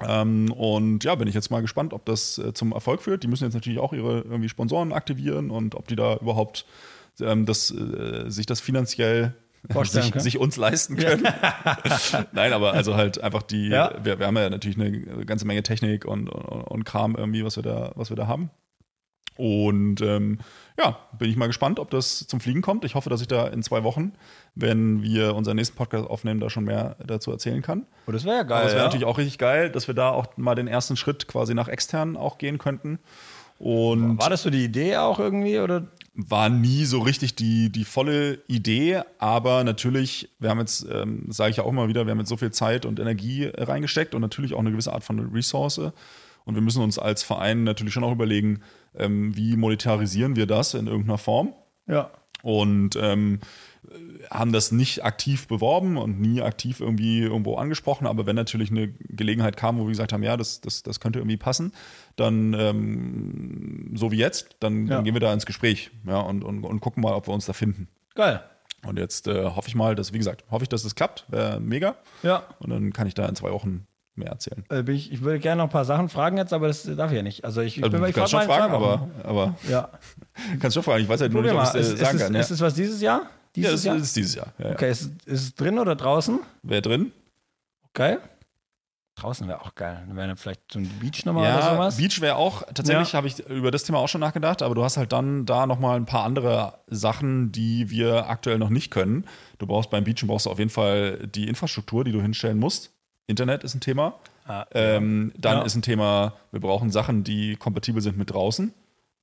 [0.00, 3.22] Ähm, und ja, bin ich jetzt mal gespannt, ob das äh, zum Erfolg führt.
[3.22, 6.66] Die müssen jetzt natürlich auch ihre irgendwie Sponsoren aktivieren und ob die da überhaupt
[7.20, 9.34] ähm, das, äh, sich das finanziell
[9.70, 11.22] Vorstellen sich, sich uns leisten können.
[12.32, 13.92] Nein, aber also halt einfach die, Ja.
[14.02, 17.56] wir, wir haben ja natürlich eine ganze Menge Technik und, und, und Kram irgendwie, was
[17.56, 18.50] wir da, was wir da haben.
[19.36, 20.38] Und ähm,
[20.78, 22.84] ja, bin ich mal gespannt, ob das zum Fliegen kommt.
[22.84, 24.12] Ich hoffe, dass ich da in zwei Wochen,
[24.54, 27.86] wenn wir unseren nächsten Podcast aufnehmen, da schon mehr dazu erzählen kann.
[28.06, 28.58] Oh, das wäre ja geil.
[28.58, 28.86] Aber es wäre ja.
[28.86, 32.16] natürlich auch richtig geil, dass wir da auch mal den ersten Schritt quasi nach extern
[32.16, 32.98] auch gehen könnten.
[33.58, 35.58] Und War das so die Idee auch irgendwie?
[35.60, 35.86] Oder?
[36.14, 41.50] war nie so richtig die, die volle Idee, aber natürlich, wir haben jetzt, ähm, sage
[41.50, 44.20] ich ja auch immer wieder, wir haben jetzt so viel Zeit und Energie reingesteckt und
[44.20, 45.80] natürlich auch eine gewisse Art von Ressource.
[46.44, 48.60] Und wir müssen uns als Verein natürlich schon auch überlegen,
[48.96, 51.54] ähm, wie monetarisieren wir das in irgendeiner Form.
[51.86, 52.10] Ja.
[52.42, 53.40] Und ähm,
[54.30, 58.06] haben das nicht aktiv beworben und nie aktiv irgendwie irgendwo angesprochen.
[58.06, 61.18] Aber wenn natürlich eine Gelegenheit kam, wo wir gesagt haben, ja, das, das, das könnte
[61.20, 61.72] irgendwie passen,
[62.16, 64.96] dann ähm, so wie jetzt, dann, Ja.
[64.96, 67.46] dann gehen wir da ins Gespräch ja, und, und, und gucken mal, ob wir uns
[67.46, 67.88] da finden.
[68.14, 68.42] Geil.
[68.86, 71.24] Und jetzt äh, hoffe ich mal, dass, wie gesagt, hoffe ich, dass das klappt.
[71.28, 71.96] Wäre mega.
[72.22, 72.44] Ja.
[72.58, 73.86] Und dann kann ich da in zwei Wochen
[74.16, 74.64] mehr erzählen.
[74.70, 77.10] Äh, bin ich, ich würde gerne noch ein paar Sachen fragen jetzt, aber das darf
[77.10, 77.44] ich ja nicht.
[77.44, 79.88] Also ich, ich Also, bin ich kannst schon fragen, aber, aber Ja.
[80.60, 81.02] kannst schon fragen.
[81.02, 82.34] Ich weiß halt nur nicht, ob ich es Ist, äh, sagen ist, kann.
[82.34, 83.20] es, Ja, ist es was dieses Jahr?
[83.22, 83.96] ja Dieses das Jahr?
[83.96, 84.46] ist dieses Jahr.
[84.58, 84.72] Ja, ja.
[84.72, 86.40] Okay, ist, ist es drin oder draußen?
[86.62, 87.12] Wer drin?
[87.90, 88.18] Okay.
[89.16, 90.02] Draußen wäre auch geil.
[90.08, 91.96] Dann wäre vielleicht so ein Beach nochmal Ja, oder sowas.
[91.98, 93.16] Beach wäre auch, tatsächlich Ja.
[93.18, 95.94] habe ich über das Thema auch schon nachgedacht, aber du hast halt dann da nochmal
[95.96, 99.24] ein paar andere Sachen, die wir aktuell noch nicht können.
[99.58, 102.90] Du brauchst beim Beachen brauchst du auf jeden Fall die Infrastruktur, die du hinstellen musst.
[103.26, 104.14] Internet ist ein Thema.
[104.46, 105.62] Ah, Ähm, dann Ja.
[105.64, 108.74] ist ein Thema, wir brauchen Sachen, die kompatibel sind mit draußen.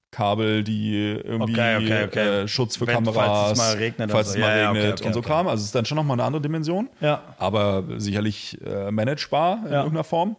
[0.09, 0.93] Kabel, die
[1.23, 2.41] irgendwie Okay, okay, okay.
[2.43, 4.39] Äh, Schutz für Wenn- falls es Kameras, mal regnet falls oder es so.
[4.41, 5.21] mal Ja, ja, regnet und so.
[5.21, 5.47] Kram.
[5.47, 7.21] Also es ist dann schon nochmal eine andere Dimension ja.
[7.37, 9.77] aber sicherlich äh, managebar in Ja.
[9.79, 10.35] irgendeiner Form.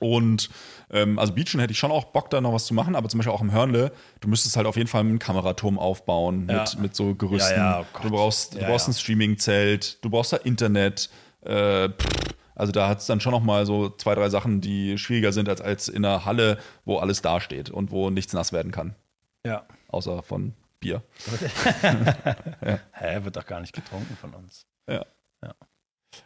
[0.00, 0.48] Und
[0.90, 3.18] ähm, also Beachen hätte ich schon auch Bock, da noch was zu machen, aber zum
[3.18, 6.60] Beispiel auch im Hörnle, du müsstest halt auf jeden Fall einen Kameraturm aufbauen Ja.
[6.60, 7.58] mit, mit so Gerüsten.
[7.58, 8.92] Ja, ja, oh du brauchst, du Ja, brauchst ja.
[8.92, 11.10] ein Streaming-Zelt, du brauchst da Internet.
[11.42, 12.06] Äh, pff,
[12.58, 15.48] also da hat es dann schon noch mal so zwei, drei Sachen, die schwieriger sind
[15.48, 18.94] als, als in einer Halle, wo alles dasteht und wo nichts nass werden kann,
[19.46, 19.64] Ja.
[19.88, 21.02] außer von Bier.
[22.92, 24.66] Hä, wird doch gar nicht getrunken von uns.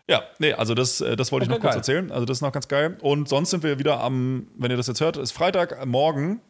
[0.09, 1.78] Ja, nee, also das, äh, das wollte ich Okay, noch kurz geil.
[1.78, 2.12] erzählen.
[2.12, 2.97] Also das ist noch ganz geil.
[3.03, 6.41] Und sonst sind wir wieder am, wenn ihr das jetzt hört, ist Freitagmorgen,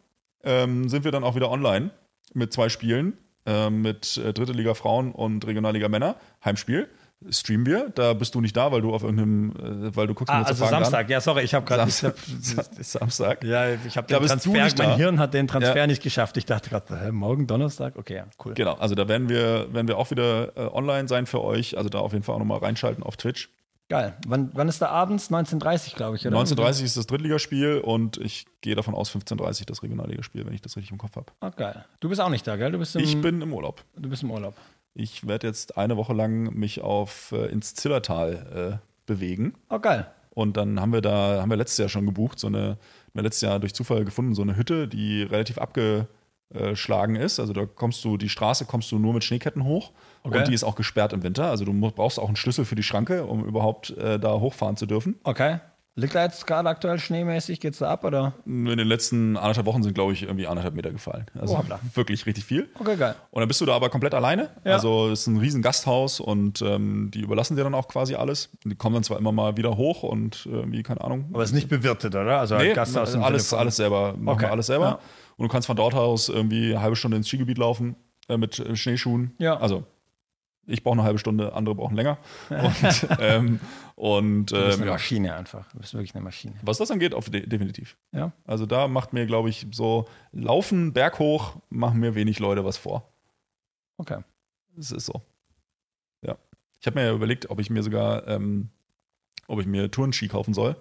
[0.43, 1.91] ähm, sind wir dann auch wieder online
[2.33, 6.15] mit zwei Spielen, ähm, mit äh, Dritte Liga Frauen und Regionalliga Männer,
[6.45, 6.89] Heimspiel.
[7.29, 7.89] Streamen wir.
[7.95, 10.65] Da bist du nicht da, weil du auf irgendeinem, äh, weil du guckst Ah, also
[10.65, 11.09] Samstag.
[11.09, 11.89] Ja, sorry, ich habe gerade.
[11.89, 12.15] Samstag.
[12.81, 13.43] Samstag.
[13.43, 14.95] Ja, ich habe Da den du Transfer, mein da.
[14.95, 15.87] Hirn hat den Transfer Ja.
[15.87, 16.37] nicht geschafft.
[16.37, 17.97] Ich dachte gerade, morgen Donnerstag?
[17.97, 18.53] Okay, ja, cool.
[18.53, 21.77] Genau, also da werden wir, werden wir auch wieder äh, online sein für euch.
[21.77, 23.49] Also da auf jeden Fall auch nochmal reinschalten auf Twitch.
[23.89, 24.13] Geil.
[24.25, 25.29] Wann, wann ist da abends?
[25.29, 26.37] 19.30 glaube ich, oder?
[26.37, 30.77] 19.30 ist das Drittligaspiel und ich gehe davon aus 15.30 das Regionalligaspiel, wenn ich das
[30.77, 31.27] richtig im Kopf habe.
[31.41, 31.83] Ah, geil.
[31.99, 32.71] Du bist auch nicht da, gell?
[32.71, 33.83] Du bist im, Ich bin im Urlaub.
[33.97, 34.55] du bist im Urlaub.
[34.95, 39.53] Ich werde jetzt eine Woche lang mich auf äh, ins Zillertal äh, bewegen.
[39.69, 40.07] Oh, geil.
[40.29, 42.77] Und dann haben wir da, haben wir letztes Jahr schon gebucht, so eine, haben
[43.13, 47.39] wir letztes Jahr durch Zufall gefunden, so eine Hütte, die relativ abgeschlagen ist.
[47.39, 49.91] Also da kommst du, die Straße kommst du nur mit Schneeketten hoch.
[50.23, 50.39] Okay.
[50.39, 51.45] Und die ist auch gesperrt im Winter.
[51.45, 54.85] Also du brauchst auch einen Schlüssel für die Schranke, um überhaupt äh, da hochfahren zu
[54.85, 55.19] dürfen.
[55.23, 55.59] Okay.
[55.95, 57.59] Liegt da jetzt gerade aktuell schneemäßig?
[57.59, 58.33] Geht's da ab, oder?
[58.47, 61.27] In den letzten anderthalb Wochen sind, glaube ich, irgendwie anderthalb Meter gefallen.
[61.39, 61.79] Also Oh, hoppla.
[61.93, 62.67] wirklich richtig viel.
[62.79, 63.13] Okay, geil.
[63.29, 64.49] Und dann bist du da aber komplett alleine.
[64.65, 64.73] Ja.
[64.73, 68.49] Also es ist ein riesen Gasthaus und ähm, die überlassen dir dann auch quasi alles.
[68.63, 71.29] Die kommen dann zwar immer mal wieder hoch und irgendwie, keine Ahnung.
[71.31, 72.39] Aber es ist nicht bewirtet, oder?
[72.39, 74.13] Also nee, Gasthaus alles, alles selber.
[74.17, 74.41] Machen Okay.
[74.45, 74.85] wir alles selber.
[74.85, 74.99] Ja.
[75.37, 77.95] Und du kannst von dort aus irgendwie eine halbe Stunde ins Skigebiet laufen
[78.29, 79.35] äh, mit äh, Schneeschuhen.
[79.37, 79.57] Ja.
[79.57, 79.83] Also
[80.65, 82.17] ich brauche eine halbe Stunde, andere brauchen länger.
[82.49, 83.59] Und, ähm,
[83.95, 85.69] und Du bist ähm, eine ja, Maschine einfach.
[85.71, 86.53] Du bist wirklich eine Maschine.
[86.61, 87.97] was das angeht, auf, de definitiv.
[88.11, 88.31] Ja.
[88.45, 93.11] Also da macht mir, glaube ich, so Laufen berghoch machen mir wenig Leute was vor.
[93.97, 94.19] Okay.
[94.77, 95.21] Es ist so.
[96.21, 96.37] Ja.
[96.79, 98.69] Ich habe mir ja überlegt, ob ich mir sogar, ähm,
[99.47, 100.75] ob ich mir Tourenski kaufen soll,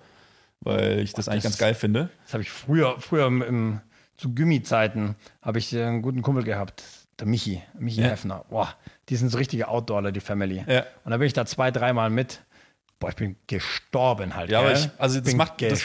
[0.60, 2.08] weil ich das Boah, eigentlich das- ganz geil finde.
[2.24, 3.80] Das habe ich früher, früher im, im,
[4.16, 6.84] zu Gummi-Zeiten, habe ich äh, einen guten Kumpel gehabt,
[7.22, 8.08] der Michi, Michi Ja.
[8.08, 8.44] Heffner.
[8.50, 8.74] Boah,
[9.08, 10.64] die sind so richtige Outdoorler, die Family.
[10.66, 10.84] Ja.
[11.04, 12.42] Und da bin ich da zwei, dreimal mit.
[12.98, 14.50] Boah, ich bin gestorben halt.
[14.50, 15.82] Ja, aber ich, also das bin macht das,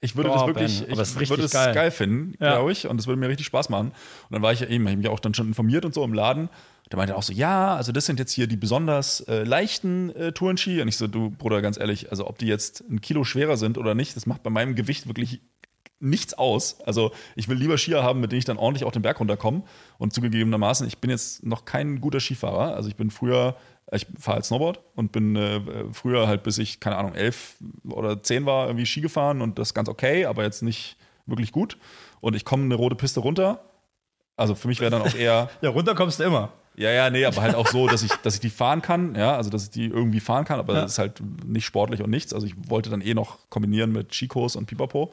[0.00, 1.74] ich würde das wirklich, ich richtig würde es geil.
[1.74, 1.90] geil.
[1.90, 2.52] finden, Ja.
[2.54, 3.88] glaube ich, und das würde mir richtig Spaß machen.
[3.88, 6.04] Und dann war ich ja eben, habe ich mich auch dann schon informiert und so
[6.04, 6.48] im Laden.
[6.88, 10.30] Da meinte auch so, ja, also das sind jetzt hier die besonders äh, leichten äh,
[10.32, 10.80] Tourenski.
[10.82, 13.76] Und ich so, du Bruder, ganz ehrlich, also ob die jetzt ein Kilo schwerer sind
[13.76, 15.40] oder nicht, das macht bei meinem Gewicht wirklich
[16.00, 16.78] nichts aus.
[16.86, 19.62] Also ich will lieber Skier haben, mit denen ich dann ordentlich auf den Berg runterkomme.
[19.98, 22.74] Und zugegebenermaßen, ich bin jetzt noch kein guter Skifahrer.
[22.74, 23.54] Also ich bin früher,
[23.92, 25.60] ich fahre halt Snowboard und bin äh,
[25.92, 27.56] früher halt bis ich, keine Ahnung, elf
[27.88, 30.96] oder zehn war irgendwie Ski gefahren und das ganz okay, aber jetzt nicht
[31.26, 31.76] wirklich gut.
[32.20, 33.60] Und ich komme eine rote Piste runter.
[34.36, 36.50] Also für mich wäre dann auch eher, Ja, runter kommst du immer.
[36.76, 39.36] ja, ja, nee, aber halt auch so, dass ich, dass ich die fahren kann, ja,
[39.36, 40.80] also dass ich die irgendwie fahren kann, aber Ja.
[40.82, 42.32] das ist halt nicht sportlich und nichts.
[42.32, 45.12] Also ich wollte dann eh noch kombinieren mit Skikurs und Pipapo.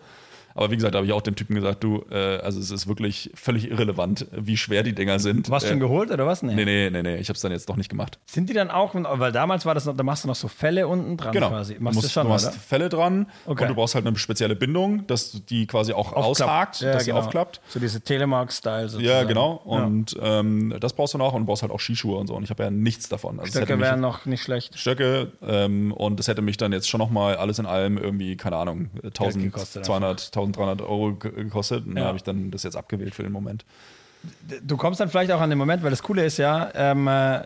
[0.57, 2.87] Aber wie gesagt, da habe ich auch dem Typen gesagt, du, äh, also es ist
[2.87, 5.47] wirklich völlig irrelevant, wie schwer die Dinger sind.
[5.47, 6.41] Du schon äh, geholt oder was?
[6.41, 8.17] Nee, nee, nee, nee, ich habe es dann jetzt doch nicht gemacht.
[8.25, 10.87] Sind die dann auch, weil damals war das noch, da machst du noch so Fälle
[10.87, 11.49] unten dran Genau.
[11.49, 11.75] quasi.
[11.75, 12.53] du, Machst musst, du schon, du hast oder?
[12.53, 13.63] Fälle dran Okay.
[13.63, 17.17] und du brauchst halt eine spezielle Bindung, dass die quasi auch aushakt, Ja, dass genau.
[17.21, 17.61] sie aufklappt.
[17.67, 19.05] So diese Telemark-Style sozusagen.
[19.07, 19.61] Ja, genau.
[19.65, 19.83] Ja.
[19.85, 22.35] Und ähm, das brauchst du noch und du brauchst halt auch Skischuhe und so.
[22.35, 23.39] Und ich habe ja nichts davon.
[23.39, 24.77] Also Stöcke wären noch nicht schlecht.
[24.77, 28.55] Stöcke ähm, und das hätte mich dann jetzt schon nochmal alles in allem irgendwie, keine
[28.57, 30.19] Ahnung, gekostet 1200,
[30.53, 32.07] 1300 Euro ge- gekostet und da Ja.
[32.07, 33.65] habe ich dann das jetzt abgewählt für den Moment.
[34.63, 37.41] Du kommst dann vielleicht auch an den Moment, weil das Coole ist ja, ähm, äh,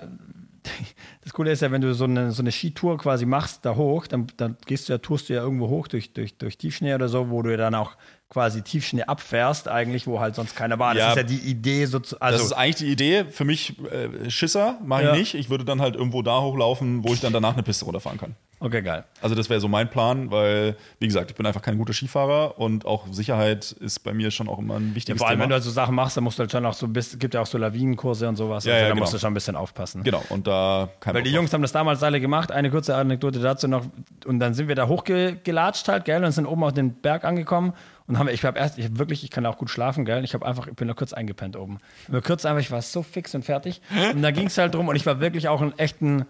[1.23, 4.07] das Coole ist ja, wenn du so eine, so eine Skitour quasi machst, da hoch,
[4.07, 7.09] dann, dann gehst du ja, tourst du ja irgendwo hoch durch, durch, durch Tiefschnee oder
[7.09, 7.93] so, wo du ja dann auch
[8.29, 10.93] quasi Tiefschnee abfährst, eigentlich, wo halt sonst keiner war.
[10.93, 11.09] Das Ja.
[11.11, 12.31] ist ja die Idee sozusagen.
[12.31, 13.25] das ist Also, eigentlich die Idee.
[13.29, 15.15] Für mich äh, Schisser mache ich Ja.
[15.15, 15.33] nicht.
[15.33, 18.35] Ich würde dann halt irgendwo da hochlaufen, wo ich dann danach eine Piste runterfahren kann.
[18.63, 19.05] Okay, geil.
[19.21, 22.59] Also das wäre so mein Plan, weil, wie gesagt, ich bin einfach kein guter Skifahrer
[22.59, 25.43] und auch Sicherheit ist bei mir schon auch immer ein wichtiges Vor allem, Thema.
[25.45, 27.17] wenn du halt so Sachen machst, dann musst du halt schon auch so ein bisschen,
[27.17, 28.63] gibt ja auch so Lawinenkurse und sowas.
[28.65, 29.01] Ja, also, ja, da genau.
[29.01, 30.03] musst du schon ein bisschen aufpassen.
[30.03, 31.31] genau, und da kein Weil die.
[31.31, 32.51] Jungs haben das damals alle gemacht.
[32.51, 33.83] Eine kurze Anekdote dazu noch.
[34.25, 37.73] Und dann sind wir da hochgelatscht halt, gell, und sind oben auf den Berg angekommen.
[38.05, 40.23] Und haben ich habe erst, ich hab wirklich, ich kann auch gut schlafen, gell.
[40.23, 41.79] Ich habe einfach, ich bin nur kurz eingepennt oben.
[42.09, 43.81] Nur kurz einfach, ich war so fix und fertig.
[44.13, 44.87] Und da ging es halt drum.
[44.87, 46.25] Und ich war wirklich auch ein echten.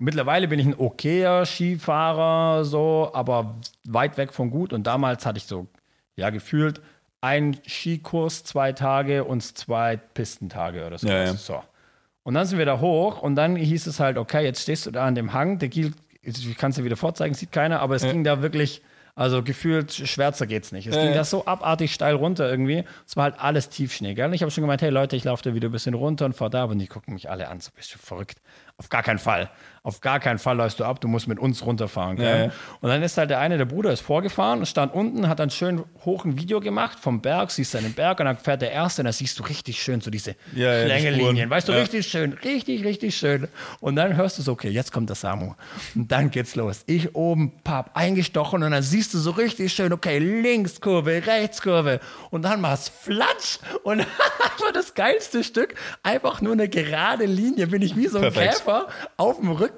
[0.00, 4.72] Mittlerweile bin ich ein okayer Skifahrer, so, aber weit weg von gut.
[4.72, 5.66] Und damals hatte ich so,
[6.16, 6.80] ja, gefühlt
[7.20, 11.06] ein Skikurs, zwei Tage und zwei Pistentage oder so.
[11.06, 11.34] Ja, ja.
[11.34, 11.62] so.
[12.22, 14.90] Und dann sind wir da hoch und dann hieß es halt, okay, jetzt stehst du
[14.90, 15.92] da an dem Hang, der Kiel,
[16.22, 18.82] ich kann es dir wieder vorzeigen, sieht keiner, aber es ging da wirklich,
[19.14, 20.86] also gefühlt schwärzer geht's nicht.
[20.86, 21.14] Es ging ja.
[21.14, 22.84] da so abartig steil runter irgendwie.
[23.06, 24.26] Es war halt alles Tiefschnee, gell?
[24.26, 26.34] Und ich habe schon gemeint, hey Leute, ich laufe da wieder ein bisschen runter und
[26.34, 28.40] fahr da, aber die gucken mich alle an, so bist du verrückt.
[28.76, 29.50] Auf gar keinen Fall.
[29.82, 32.18] Auf gar keinen Fall läufst du ab, du musst mit uns runterfahren.
[32.20, 32.52] Ja, ja.
[32.82, 35.48] Und dann ist halt der eine, der Bruder ist vorgefahren und stand unten, hat dann
[35.48, 38.72] schön hoch ein Video gemacht vom Berg, siehst du einen Berg und dann fährt der
[38.72, 41.36] Erste und da siehst du richtig schön so diese Ja, die Schlängelinien.
[41.36, 41.50] Spuren.
[41.50, 43.48] Weißt du, richtig schön, richtig, richtig schön.
[43.80, 45.54] Und dann hörst du so, okay, jetzt kommt der Samu.
[45.94, 46.82] Und dann geht's los.
[46.84, 52.00] Ich oben, papp, eingestochen und dann siehst du so richtig schön, okay, Linkskurve, Rechtskurve.
[52.30, 57.80] Und dann machst Flatsch und einfach das geilste Stück, einfach nur eine gerade Linie, bin
[57.80, 58.56] ich wie so ein Perfekt.
[58.56, 59.69] Käfer auf dem Rücken.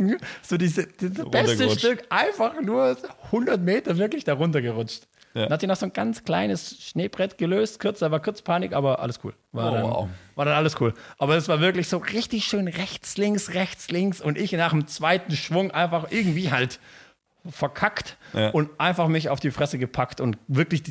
[0.43, 1.71] So diese, dieses beste.
[1.71, 5.07] Stück, einfach nur 100 Meter wirklich da runtergerutscht.
[5.35, 5.45] Ja.
[5.45, 8.99] Dann hat sich noch so ein ganz kleines Schneebrett gelöst, kürzer, war kurz Panik, aber
[9.01, 9.33] alles cool.
[9.53, 10.09] War, Oh, dann, wow.
[10.35, 10.93] war dann alles cool.
[11.17, 14.87] Aber es war wirklich so richtig schön rechts, links, rechts, links und ich nach dem
[14.87, 16.81] zweiten Schwung einfach irgendwie halt
[17.49, 18.51] verkackt Ja.
[18.51, 20.83] und einfach mich auf die Fresse gepackt und wirklich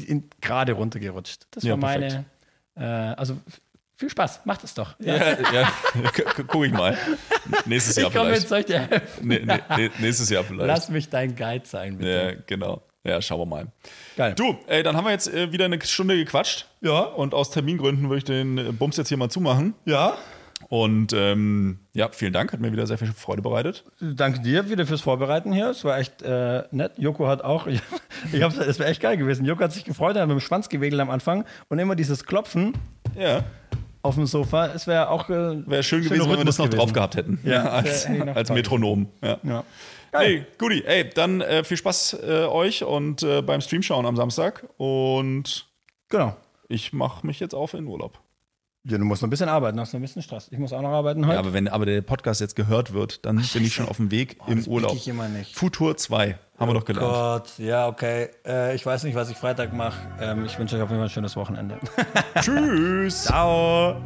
[0.42, 1.46] gerade runtergerutscht.
[1.52, 2.26] Das Ja, war meine,
[2.76, 3.38] äh, also
[4.02, 4.96] viel Spaß, macht es doch.
[5.00, 5.16] Ja.
[5.16, 5.72] Ja,
[6.48, 6.98] guck ich mal.
[7.66, 8.42] Nächstes Jahr ich komme vielleicht.
[8.44, 9.28] jetzt euch dir helfen.
[9.28, 10.68] Nee, nee, nächstes Jahr vielleicht.
[10.68, 12.36] Lass mich dein Guide sein, bitte.
[12.36, 12.82] Ja, genau.
[13.04, 13.68] Ja, schauen wir mal.
[14.18, 14.34] Geil.
[14.36, 16.68] Du, ey, dann haben wir jetzt äh, wieder eine Stunde gequatscht.
[16.82, 17.00] Ja.
[17.02, 19.74] Und aus Termingründen würde ich den äh, Bums jetzt hier mal zumachen.
[19.86, 20.18] Ja.
[20.70, 23.84] Und ähm, ja, vielen Dank, hat mir wieder sehr viel Freude bereitet.
[24.00, 25.70] Danke dir wieder fürs Vorbereiten hier.
[25.70, 26.94] Es war echt äh, nett.
[26.98, 27.82] Joko hat auch, ich,
[28.32, 29.46] ich hab's, es wäre echt geil gewesen.
[29.46, 32.26] Joko hat sich gefreut, er hat mit dem Schwanz gewedelt am Anfang und immer dieses
[32.26, 32.74] Klopfen
[33.18, 33.44] Ja,
[34.02, 34.68] auf dem Sofa.
[34.68, 35.30] Es wäre auch.
[35.30, 36.80] Äh, wäre schön gewesen, wenn wir das noch gewesen.
[36.80, 37.40] drauf gehabt hätten.
[37.44, 38.50] Ja, als, wär eh noch als.
[38.50, 39.08] Metronom.
[39.24, 39.38] Ja.
[39.44, 39.64] Ja.
[40.14, 44.16] Hey, Guti, ey, dann äh, viel Spaß äh, euch und äh, beim Stream schauen am
[44.18, 44.68] Samstag.
[44.78, 45.68] Und
[46.10, 46.36] Genau.
[46.68, 48.20] ich mache mich jetzt auf in Urlaub.
[48.84, 50.48] Ja, du musst noch ein bisschen arbeiten, hast noch ein bisschen Stress.
[50.52, 51.36] Ich muss auch noch arbeiten heute.
[51.36, 54.10] Ja, aber wenn aber der Podcast jetzt gehört wird, dann bin ich schon auf dem
[54.10, 54.96] Weg im das blick Urlaub.
[54.96, 55.56] ich immer nicht.
[55.56, 57.08] Futur 2, haben wir doch gelernt.
[57.08, 58.30] Gott, ja, okay.
[58.44, 60.00] Äh, ich weiß nicht, was ich Freitag mache.
[60.20, 61.78] Ähm, ich wünsche euch auf jeden Fall ein schönes Wochenende.
[62.42, 63.26] Tschüss.
[63.26, 64.02] Ciao.